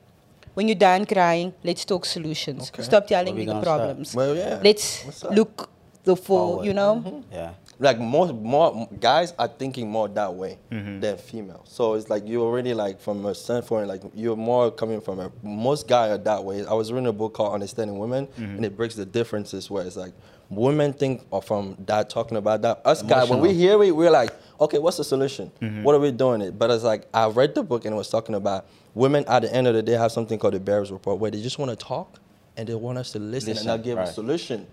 When 0.54 0.68
you're 0.68 0.76
done 0.76 1.06
crying, 1.06 1.54
let's 1.64 1.86
talk 1.86 2.06
solutions. 2.06 2.72
Okay. 2.74 2.84
Stop 2.84 3.08
telling 3.08 3.36
me 3.36 3.46
the 3.46 3.52
gonna 3.52 3.64
start? 3.64 3.80
problems. 3.80 4.16
Well, 4.16 4.36
yeah. 4.36 4.60
Let's 4.64 5.24
look 5.24 5.70
the 6.04 6.16
full, 6.16 6.48
Forward. 6.48 6.66
you 6.66 6.74
know? 6.74 7.04
Mm-hmm. 7.06 7.34
Yeah. 7.34 7.52
like 7.80 8.00
more 8.00 8.32
more 8.32 8.88
guys 9.00 9.34
are 9.38 9.48
thinking 9.48 9.90
more 9.90 10.08
that 10.08 10.34
way 10.34 10.58
mm-hmm. 10.72 11.00
than 11.00 11.18
females. 11.18 11.68
So 11.72 11.96
it's 11.96 12.10
like 12.10 12.24
you're 12.26 12.44
already 12.44 12.74
like 12.74 13.00
from 13.00 13.26
a 13.26 13.34
standpoint 13.36 13.88
like 13.88 14.04
you're 14.14 14.36
more 14.36 14.72
coming 14.72 15.02
from 15.02 15.20
a 15.20 15.32
most 15.42 15.88
guy 15.88 16.10
are 16.10 16.18
that 16.18 16.44
way. 16.44 16.66
I 16.66 16.74
was 16.74 16.92
reading 16.92 17.08
a 17.08 17.14
book 17.14 17.34
called 17.34 17.54
Understanding 17.54 17.98
Women 17.98 18.28
mm-hmm. 18.28 18.56
and 18.56 18.66
it 18.66 18.78
breaks 18.78 18.96
the 18.96 19.06
differences 19.06 19.70
where 19.70 19.86
it's 19.86 19.96
like 19.96 20.14
women 20.50 20.94
think 20.94 21.24
of 21.32 21.46
from 21.46 21.76
that 21.88 22.10
talking 22.10 22.38
about 22.38 22.62
that. 22.62 22.82
Us 22.86 23.02
guys 23.02 23.30
when 23.30 23.40
we 23.40 23.54
hear 23.54 23.82
it 23.84 23.96
we're 23.96 24.12
like, 24.12 24.32
okay, 24.60 24.78
what's 24.80 24.98
the 24.98 25.04
solution? 25.04 25.52
Mm-hmm. 25.62 25.84
What 25.84 25.96
are 25.96 26.00
we 26.00 26.12
doing 26.12 26.42
it? 26.42 26.58
But 26.58 26.70
it's 26.72 26.84
like 26.84 27.08
I 27.14 27.28
read 27.28 27.56
the 27.56 27.64
book 27.64 27.86
and 27.86 27.94
it 27.94 27.98
was 27.98 28.10
talking 28.10 28.36
about 28.36 28.66
women 28.94 29.26
at 29.28 29.42
the 29.42 29.54
end 29.54 29.68
of 29.68 29.74
the 29.74 29.82
day 29.82 29.94
have 29.94 30.12
something 30.12 30.38
called 30.38 30.54
the 30.54 30.60
Bears 30.60 30.92
Report 30.92 31.20
where 31.20 31.32
they 31.32 31.42
just 31.42 31.58
want 31.58 31.72
to 31.72 31.76
talk 31.78 32.20
and 32.56 32.70
they 32.70 32.76
want 32.76 33.00
us 33.00 33.12
to 33.14 33.20
listen, 33.20 33.54
Listen, 33.54 33.68
and 33.70 33.78
not 33.80 33.84
give 33.84 33.98
a 33.98 34.02
right. 34.02 34.08
solution. 34.08 34.68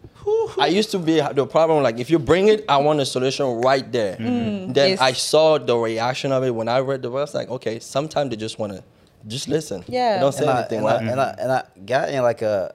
I 0.58 0.66
used 0.66 0.90
to 0.90 0.98
be 0.98 1.20
the 1.32 1.46
problem 1.46 1.82
like 1.82 1.98
if 1.98 2.10
you 2.10 2.18
bring 2.18 2.48
it, 2.48 2.64
I 2.68 2.76
want 2.76 3.00
a 3.00 3.06
solution 3.06 3.46
right 3.62 3.90
there. 3.90 4.16
Mm-hmm. 4.16 4.26
Mm, 4.70 4.74
then 4.74 4.90
Yes. 4.90 5.00
I 5.00 5.12
saw 5.12 5.56
the 5.56 5.76
reaction 5.76 6.30
of 6.32 6.44
it 6.44 6.50
when 6.54 6.68
I 6.68 6.80
read 6.80 7.00
the 7.02 7.08
book. 7.08 7.18
I 7.18 7.22
was 7.22 7.34
like, 7.34 7.48
okay, 7.48 7.78
sometimes 7.80 8.30
they 8.30 8.36
just 8.36 8.58
want 8.58 8.72
to 8.74 8.84
just 9.26 9.48
listen. 9.48 9.82
Yeah. 9.88 10.14
They 10.16 10.20
don't 10.20 10.32
say 10.32 10.42
and 10.42 10.50
I, 10.50 10.58
anything. 10.60 10.78
and, 10.80 10.88
I, 10.88 10.96
and, 10.98 11.20
I, 11.20 11.34
and 11.38 11.52
I 11.52 11.62
got 11.86 12.08
in 12.10 12.22
like 12.22 12.42
a 12.42 12.74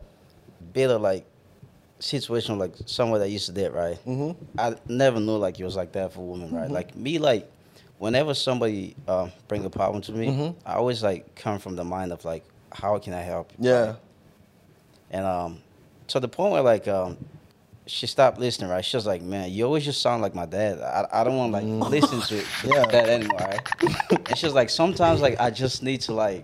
bit 0.74 0.90
of 0.90 1.02
like 1.02 1.26
situation 2.00 2.58
like 2.60 2.74
somewhere 2.86 3.20
that 3.20 3.30
used 3.30 3.46
to 3.48 3.52
did 3.52 3.72
right. 3.74 3.98
Mm-hmm. 4.06 4.60
I 4.60 4.76
never 4.88 5.20
knew 5.20 5.38
like 5.38 5.60
it 5.60 5.64
was 5.64 5.76
like 5.76 5.92
that 5.94 6.14
for 6.14 6.22
women, 6.28 6.54
right? 6.54 6.70
Like 6.70 6.96
me, 6.96 7.18
like 7.20 7.50
whenever 7.98 8.34
somebody 8.34 8.96
um, 9.08 9.32
bring 9.48 9.64
a 9.66 9.70
problem 9.70 10.02
to 10.04 10.12
me, 10.12 10.54
I 10.66 10.74
always 10.76 11.02
like 11.04 11.36
come 11.36 11.60
from 11.60 11.76
the 11.76 11.84
mind 11.84 12.12
of 12.12 12.24
like, 12.26 12.44
how 12.72 12.98
can 13.00 13.14
I 13.14 13.22
help? 13.22 13.52
yeah. 13.60 13.86
right? 13.86 13.96
And 15.12 15.26
um, 15.26 15.60
to 16.08 16.20
the 16.20 16.28
point 16.28 16.52
where 16.52 16.62
like 16.62 16.88
um, 16.88 17.18
she 17.88 18.08
stopped 18.08 18.40
listening, 18.40 18.70
right? 18.70 18.84
She 18.84 18.98
was 18.98 19.06
like, 19.06 19.22
"Man, 19.22 19.52
you 19.52 19.64
always 19.66 19.86
just 19.86 20.02
sound 20.02 20.22
like 20.24 20.34
my 20.36 20.46
dad. 20.48 20.80
I, 20.82 21.22
I 21.22 21.24
don't 21.24 21.38
want 21.38 21.54
to 21.54 21.60
like 21.60 21.92
listen 21.92 22.20
to 22.22 22.36
Yeah. 22.68 22.86
that 22.88 23.08
anymore." 23.08 23.38
Right? 23.40 23.62
and 24.28 24.38
she 24.38 24.46
was 24.48 24.56
like, 24.56 24.70
"Sometimes 24.70 25.22
like 25.22 25.40
I 25.40 25.52
just 25.52 25.84
need 25.84 26.02
to 26.02 26.14
like 26.14 26.44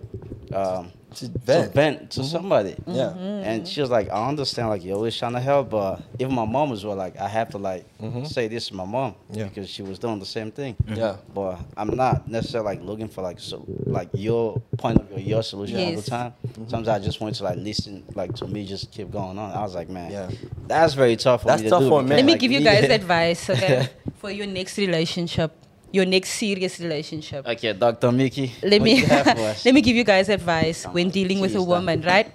um, 0.53 0.91
To 1.15 1.29
to 1.31 1.39
vent. 1.39 1.73
vent 1.73 2.11
to 2.11 2.19
mm-hmm. 2.21 2.29
somebody." 2.29 2.71
Mm-hmm. 2.71 2.93
Yeah. 2.93 3.49
And 3.49 3.67
she 3.67 3.81
was 3.81 3.89
like, 3.89 4.09
"I 4.09 4.27
understand 4.27 4.69
like 4.69 4.83
you're 4.83 4.95
always 4.95 5.17
trying 5.17 5.33
to 5.33 5.39
help, 5.39 5.69
but 5.69 6.01
even 6.19 6.33
my 6.33 6.45
mom 6.45 6.69
was 6.69 6.85
well, 6.85 6.95
like 6.95 7.17
I 7.17 7.27
have 7.27 7.49
to 7.49 7.57
like 7.57 7.85
mm-hmm. 7.97 8.25
say 8.25 8.47
this 8.47 8.67
to 8.69 8.75
my 8.75 8.85
mom 8.85 9.15
Yeah. 9.31 9.45
because 9.45 9.69
she 9.69 9.81
was 9.81 9.99
doing 9.99 10.19
the 10.19 10.25
same 10.25 10.51
thing." 10.51 10.75
Yeah. 10.87 11.17
But 11.33 11.59
I'm 11.77 11.95
not 11.95 12.27
necessarily 12.27 12.75
like 12.75 12.85
looking 12.85 13.07
for 13.07 13.21
like 13.21 13.39
so 13.39 13.65
like 13.85 14.09
your 14.13 14.61
point 14.77 14.99
of 14.99 15.09
view, 15.09 15.17
your 15.19 15.43
solution 15.43 15.77
all 15.77 15.95
the 16.01 16.09
time. 16.09 16.33
Sometimes 16.55 16.87
I 16.87 16.99
just 16.99 17.21
want 17.21 17.35
to 17.35 17.43
like 17.43 17.57
listen, 17.57 18.03
like 18.15 18.33
to 18.35 18.47
me 18.47 18.65
just 18.65 18.91
keep 18.91 19.11
going 19.11 19.37
on. 19.37 19.51
I 19.51 19.61
was 19.61 19.75
like, 19.75 19.89
man, 19.89 20.11
Yeah. 20.11 20.29
that's 20.67 20.93
very 20.93 21.15
tough 21.15 21.41
for 21.41 21.47
That's 21.47 21.61
me 21.61 21.67
to 21.67 21.71
tough 21.71 21.83
do. 21.83 21.89
for 21.89 21.99
a 21.99 22.03
because, 22.03 22.09
man. 22.09 22.17
Let 22.17 22.25
me 22.25 22.33
like, 22.33 22.41
give 22.41 22.51
you 22.51 22.61
guys 22.61 22.83
yeah. 22.83 22.93
advice, 23.01 23.49
okay? 23.49 23.89
For 24.21 24.29
your 24.29 24.45
next 24.45 24.77
relationship, 24.77 25.51
your 25.91 26.05
next 26.05 26.31
serious 26.31 26.79
relationship. 26.79 27.45
Okay, 27.47 27.73
Dr. 27.73 28.11
Mickey. 28.11 28.53
let 28.63 28.81
me 28.81 28.95
you 28.99 29.05
have 29.07 29.25
for 29.27 29.47
us? 29.49 29.65
let 29.65 29.73
me 29.73 29.81
give 29.81 29.95
you 29.95 30.03
guys 30.03 30.29
advice 30.29 30.85
when 30.85 31.07
Oh, 31.07 31.11
dealing 31.11 31.39
with 31.41 31.55
a 31.55 31.61
woman, 31.63 32.01
right? 32.01 32.31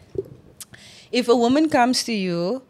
If 1.12 1.28
a 1.28 1.36
woman 1.36 1.68
comes 1.68 2.04
to 2.04 2.12
you, 2.12 2.62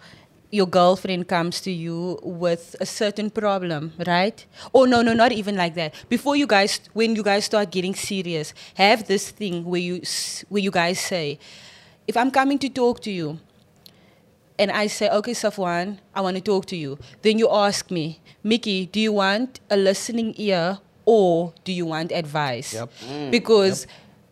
your 0.51 0.66
girlfriend 0.66 1.29
comes 1.29 1.61
to 1.62 1.70
you 1.70 2.18
with 2.22 2.77
a 2.81 2.87
certain 2.87 3.31
problem, 3.31 3.92
right? 4.07 4.44
Oh 4.75 4.85
no, 4.85 5.03
no, 5.03 5.12
not 5.12 5.33
even 5.33 5.57
like 5.57 5.75
that. 5.75 5.94
Before 6.09 6.37
you 6.37 6.46
guys, 6.46 6.81
when 6.92 7.16
you 7.16 7.22
guys 7.22 7.44
start 7.44 7.70
getting 7.70 7.94
serious, 7.94 8.55
have 8.75 9.07
this 9.07 9.31
thing 9.31 9.64
where 9.64 9.81
you 9.81 10.03
where 10.49 10.62
you 10.62 10.70
guys 10.70 11.01
say, 11.01 11.38
if 12.07 12.16
I'm 12.16 12.31
coming 12.31 12.59
to 12.61 12.68
talk 12.68 13.01
to 13.01 13.11
you, 13.11 13.38
and 14.59 14.71
I 14.71 14.87
say, 14.87 15.09
okay, 15.11 15.33
Safwan, 15.33 15.99
I 16.14 16.21
want 16.21 16.37
to 16.37 16.42
talk 16.42 16.66
to 16.66 16.77
you. 16.77 16.99
Then 17.23 17.38
you 17.38 17.49
ask 17.51 17.90
me, 17.90 18.21
Mickey, 18.42 18.87
do 18.87 19.01
you 19.01 19.12
want 19.12 19.61
a 19.71 19.77
listening 19.77 20.35
ear 20.37 20.79
or 21.05 21.55
do 21.64 21.73
you 21.73 21.87
want 21.87 22.12
advice? 22.12 22.75
Yep. 22.75 22.90
Mm. 23.09 23.31
Because 23.31 23.87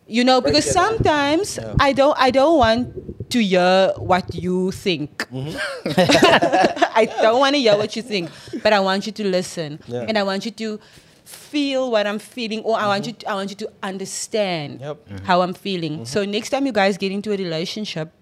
you 0.07 0.23
know, 0.23 0.41
because 0.41 0.71
sometimes 0.71 1.59
I 1.81 1.93
don't 1.93 2.17
I 2.19 2.31
don't 2.31 2.59
want 2.59 3.31
to 3.31 3.43
hear 3.43 3.93
what 3.97 4.35
you 4.35 4.71
think. 4.71 5.27
Mm-hmm. 5.31 5.57
I 6.95 7.07
don't 7.23 7.41
want 7.41 7.55
to 7.55 7.61
hear 7.61 7.77
what 7.77 7.97
you 7.97 8.03
think, 8.03 8.31
but 8.63 8.73
I 8.73 8.81
want 8.81 9.07
you 9.07 9.13
to 9.13 9.25
listen. 9.25 9.81
Yeah. 9.87 10.05
And 10.07 10.19
I 10.19 10.23
want 10.23 10.45
you 10.45 10.51
to 10.53 10.79
feel 11.25 11.91
what 11.91 12.07
I'm 12.07 12.19
feeling 12.19 12.61
or 12.61 12.79
I 12.79 12.87
want 12.87 13.05
mm-hmm. 13.05 13.09
you 13.09 13.25
to, 13.25 13.29
I 13.31 13.35
want 13.35 13.51
you 13.51 13.57
to 13.57 13.73
understand 13.83 14.81
Yep. 14.81 15.25
how 15.25 15.41
I'm 15.41 15.55
feeling. 15.55 15.93
Mm-hmm. 15.93 16.05
So 16.05 16.25
next 16.25 16.51
time 16.51 16.67
you 16.67 16.73
guys 16.73 16.99
get 16.99 17.11
into 17.13 17.33
a 17.33 17.37
relationship, 17.37 18.13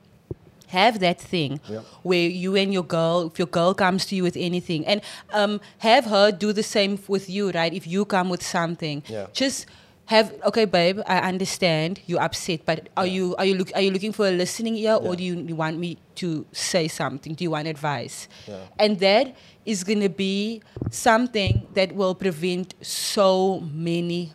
have 0.73 0.99
that 1.01 1.21
thing 1.21 1.61
Yep. 1.69 1.85
where 2.03 2.29
you 2.29 2.57
and 2.57 2.73
your 2.73 2.85
girl, 2.85 3.29
if 3.33 3.39
your 3.39 3.49
girl 3.59 3.73
comes 3.75 4.05
to 4.07 4.17
you 4.17 4.23
with 4.23 4.37
anything, 4.37 4.87
and 4.87 5.01
um, 5.33 5.61
have 5.79 6.05
her 6.07 6.33
do 6.33 6.53
the 6.53 6.63
same 6.77 6.99
with 7.09 7.29
you, 7.29 7.51
right? 7.53 7.73
If 7.73 7.87
you 7.87 8.05
come 8.05 8.29
with 8.35 8.43
something, 8.43 9.03
Yeah. 9.09 9.27
just 9.33 9.67
have 10.07 10.33
okay, 10.45 10.65
babe. 10.67 10.99
I 11.07 11.19
understand 11.33 12.01
you're 12.07 12.21
upset, 12.21 12.61
but 12.67 12.89
are 12.97 13.07
you 13.07 13.35
are 13.39 13.47
you 13.47 13.55
look 13.55 13.71
are 13.75 13.81
you 13.81 13.91
looking 13.97 14.13
for 14.13 14.27
a 14.27 14.33
listening 14.33 14.75
ear, 14.77 14.97
or 15.01 15.15
do 15.17 15.23
you, 15.23 15.35
you 15.51 15.55
want 15.57 15.79
me 15.79 15.97
to 16.17 16.45
say 16.53 16.89
something? 16.89 17.35
Do 17.39 17.45
you 17.45 17.53
want 17.53 17.69
advice? 17.69 18.29
Yeah. 18.49 18.67
And 18.83 18.99
that 18.99 19.35
is 19.65 19.85
gonna 19.85 20.09
be 20.11 20.61
something 20.91 21.67
that 21.75 21.95
will 21.95 22.15
prevent 22.15 22.75
so 22.83 23.61
many 23.73 24.33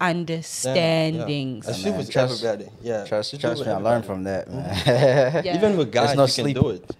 misunderstandings. 0.00 1.66
And 1.66 1.76
she 1.76 1.88
Man, 1.90 1.98
was 1.98 2.08
trust- 2.08 2.44
everybody. 2.44 2.70
Yeah. 2.82 3.04
Trust, 3.04 3.30
She 3.30 3.38
trust 3.38 3.58
was 3.60 3.66
me, 3.66 3.72
I 3.72 3.76
learned 3.78 4.04
from 4.04 4.24
that, 4.24 4.50
man. 4.50 4.64
Mm-hmm. 4.74 5.36
Yeah. 5.46 5.56
Even 5.56 5.76
with 5.76 5.92
guys, 5.92 6.16
no 6.16 6.22
you 6.22 6.28
sleep. 6.28 6.56
can 6.56 6.62
do 6.64 6.70
it. 6.70 6.90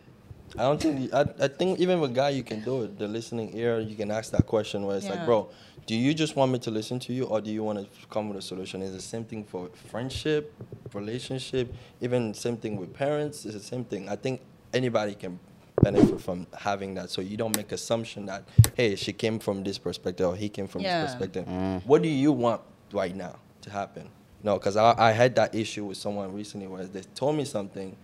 I 0.56 0.62
don't 0.62 0.80
think. 0.80 1.12
I, 1.12 1.22
I 1.40 1.48
think 1.48 1.80
even 1.80 2.00
with 2.00 2.14
guy, 2.14 2.28
you 2.30 2.44
can 2.44 2.60
do 2.62 2.82
it. 2.84 2.96
The 2.98 3.08
listening 3.08 3.56
ear, 3.56 3.80
you 3.80 3.96
can 3.96 4.10
ask 4.12 4.30
that 4.30 4.46
question 4.46 4.86
where 4.86 4.96
it's 4.96 5.08
like, 5.08 5.24
bro, 5.24 5.48
do 5.84 5.96
you 5.96 6.14
just 6.14 6.36
want 6.36 6.52
me 6.52 6.60
to 6.60 6.70
listen 6.70 7.00
to 7.00 7.12
you, 7.12 7.24
or 7.24 7.40
do 7.40 7.50
you 7.50 7.64
want 7.64 7.80
to 7.80 8.06
come 8.08 8.28
with 8.28 8.38
a 8.38 8.42
solution? 8.42 8.80
It's 8.80 8.92
the 8.94 9.00
same 9.02 9.24
thing 9.24 9.42
for 9.44 9.68
friendship, 9.90 10.54
relationship, 10.92 11.74
even 12.00 12.34
same 12.34 12.56
thing 12.56 12.76
with 12.76 12.94
parents. 12.94 13.44
It's 13.44 13.54
the 13.54 13.60
same 13.60 13.84
thing. 13.84 14.08
I 14.08 14.14
think 14.14 14.42
anybody 14.72 15.16
can 15.16 15.40
benefit 15.82 16.20
from 16.20 16.46
having 16.56 16.94
that. 16.94 17.10
So 17.10 17.20
you 17.20 17.36
don't 17.36 17.56
make 17.56 17.72
assumption 17.72 18.26
that 18.26 18.44
hey, 18.76 18.94
she 18.94 19.12
came 19.12 19.40
from 19.40 19.64
this 19.64 19.76
perspective 19.78 20.26
or 20.28 20.36
he 20.36 20.48
came 20.48 20.68
from 20.68 20.82
Yeah. 20.82 21.02
this 21.02 21.14
perspective. 21.16 21.46
Mm. 21.46 21.84
What 21.84 22.00
do 22.02 22.08
you 22.08 22.30
want 22.30 22.60
right 22.94 23.14
now 23.14 23.36
to 23.62 23.70
happen? 23.70 24.08
No, 24.42 24.58
because 24.58 24.76
I, 24.76 24.94
I 24.98 25.12
had 25.12 25.34
that 25.36 25.54
issue 25.54 25.86
with 25.86 25.96
someone 25.96 26.32
recently 26.32 26.66
where 26.66 26.84
they 26.84 27.02
told 27.14 27.36
me 27.36 27.44
something, 27.44 27.96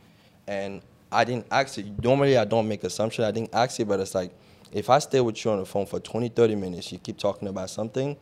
and 0.47 0.81
I 1.13 1.25
didn't 1.25 1.47
ask 1.51 1.79
it. 1.79 2.03
Normally, 2.03 2.37
I 2.37 2.45
don't 2.45 2.67
make 2.67 2.83
assumption. 2.83 3.25
I 3.25 3.31
didn't 3.31 3.55
ask 3.55 3.79
it, 3.79 3.87
but 3.87 4.01
it's 4.01 4.15
like 4.15 4.33
if 4.73 4.89
I 4.89 4.99
stay 5.01 5.21
with 5.21 5.45
you 5.45 5.51
on 5.51 5.59
the 5.59 5.67
phone 5.67 5.87
for 5.87 6.01
20, 6.01 6.31
30 6.31 6.55
minutes, 6.55 6.93
you 6.93 6.99
keep 6.99 7.19
talking 7.19 7.49
about 7.49 7.71
something. 7.71 8.17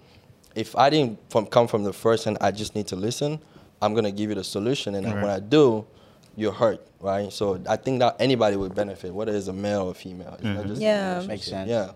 If 0.55 0.75
I 0.75 0.91
didn't 0.91 1.19
from 1.31 1.47
come 1.47 1.69
from 1.69 1.85
the 1.85 1.93
first 1.93 2.27
and 2.27 2.37
I 2.41 2.51
just 2.51 2.75
need 2.75 2.89
to 2.89 2.97
listen, 2.97 3.39
I'm 3.81 3.95
gonna 3.95 4.11
give 4.11 4.31
you 4.31 4.35
the 4.35 4.45
solution, 4.45 4.97
and 4.97 5.07
when 5.07 5.31
I 5.31 5.39
do, 5.39 5.87
you're 6.35 6.53
hurt, 6.53 6.85
right? 7.01 7.33
So 7.33 7.61
I 7.69 7.77
think 7.77 8.01
that 8.01 8.17
anybody 8.19 8.57
would 8.57 8.75
benefit, 8.75 9.15
whether 9.15 9.35
it's 9.35 9.47
a 9.47 9.53
male 9.53 9.83
or 9.83 9.95
female. 9.95 10.35
It's 10.35 10.43
not 10.43 10.57
mm-hmm. 10.57 10.69
just 10.69 10.81
Yeah. 10.81 11.25
Makes 11.27 11.47
sense. 11.47 11.69
Yeah. 11.69 11.93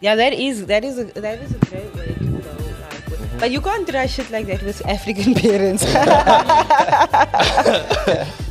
Yeah, 0.00 0.14
that 0.14 0.34
is 0.34 0.66
that 0.66 0.84
is 0.84 0.98
a 0.98 1.04
that 1.04 1.40
is 1.40 1.52
a 1.54 1.58
great 1.58 1.94
way 1.94 2.25
but 3.38 3.50
you 3.50 3.60
can't 3.60 3.90
rush 3.92 4.18
it 4.18 4.30
like 4.30 4.46
that 4.46 4.62
with 4.62 4.84
African 4.86 5.34
parents. 5.44 5.84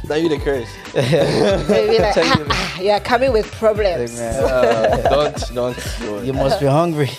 Now 0.08 0.16
you 0.16 0.30
the 0.30 0.38
curse. 0.38 0.70
They'll 0.94 2.00
like, 2.00 2.16
"Ah, 2.18 2.46
ah, 2.50 2.80
you're 2.80 3.00
coming 3.00 3.32
with 3.34 3.52
problems. 3.54 4.20
Man, 4.20 4.44
Uh, 4.44 5.10
don't 5.10 5.54
don't 5.56 5.78
you 6.24 6.32
must 6.34 6.60
be 6.60 6.68
hungry. 6.68 7.10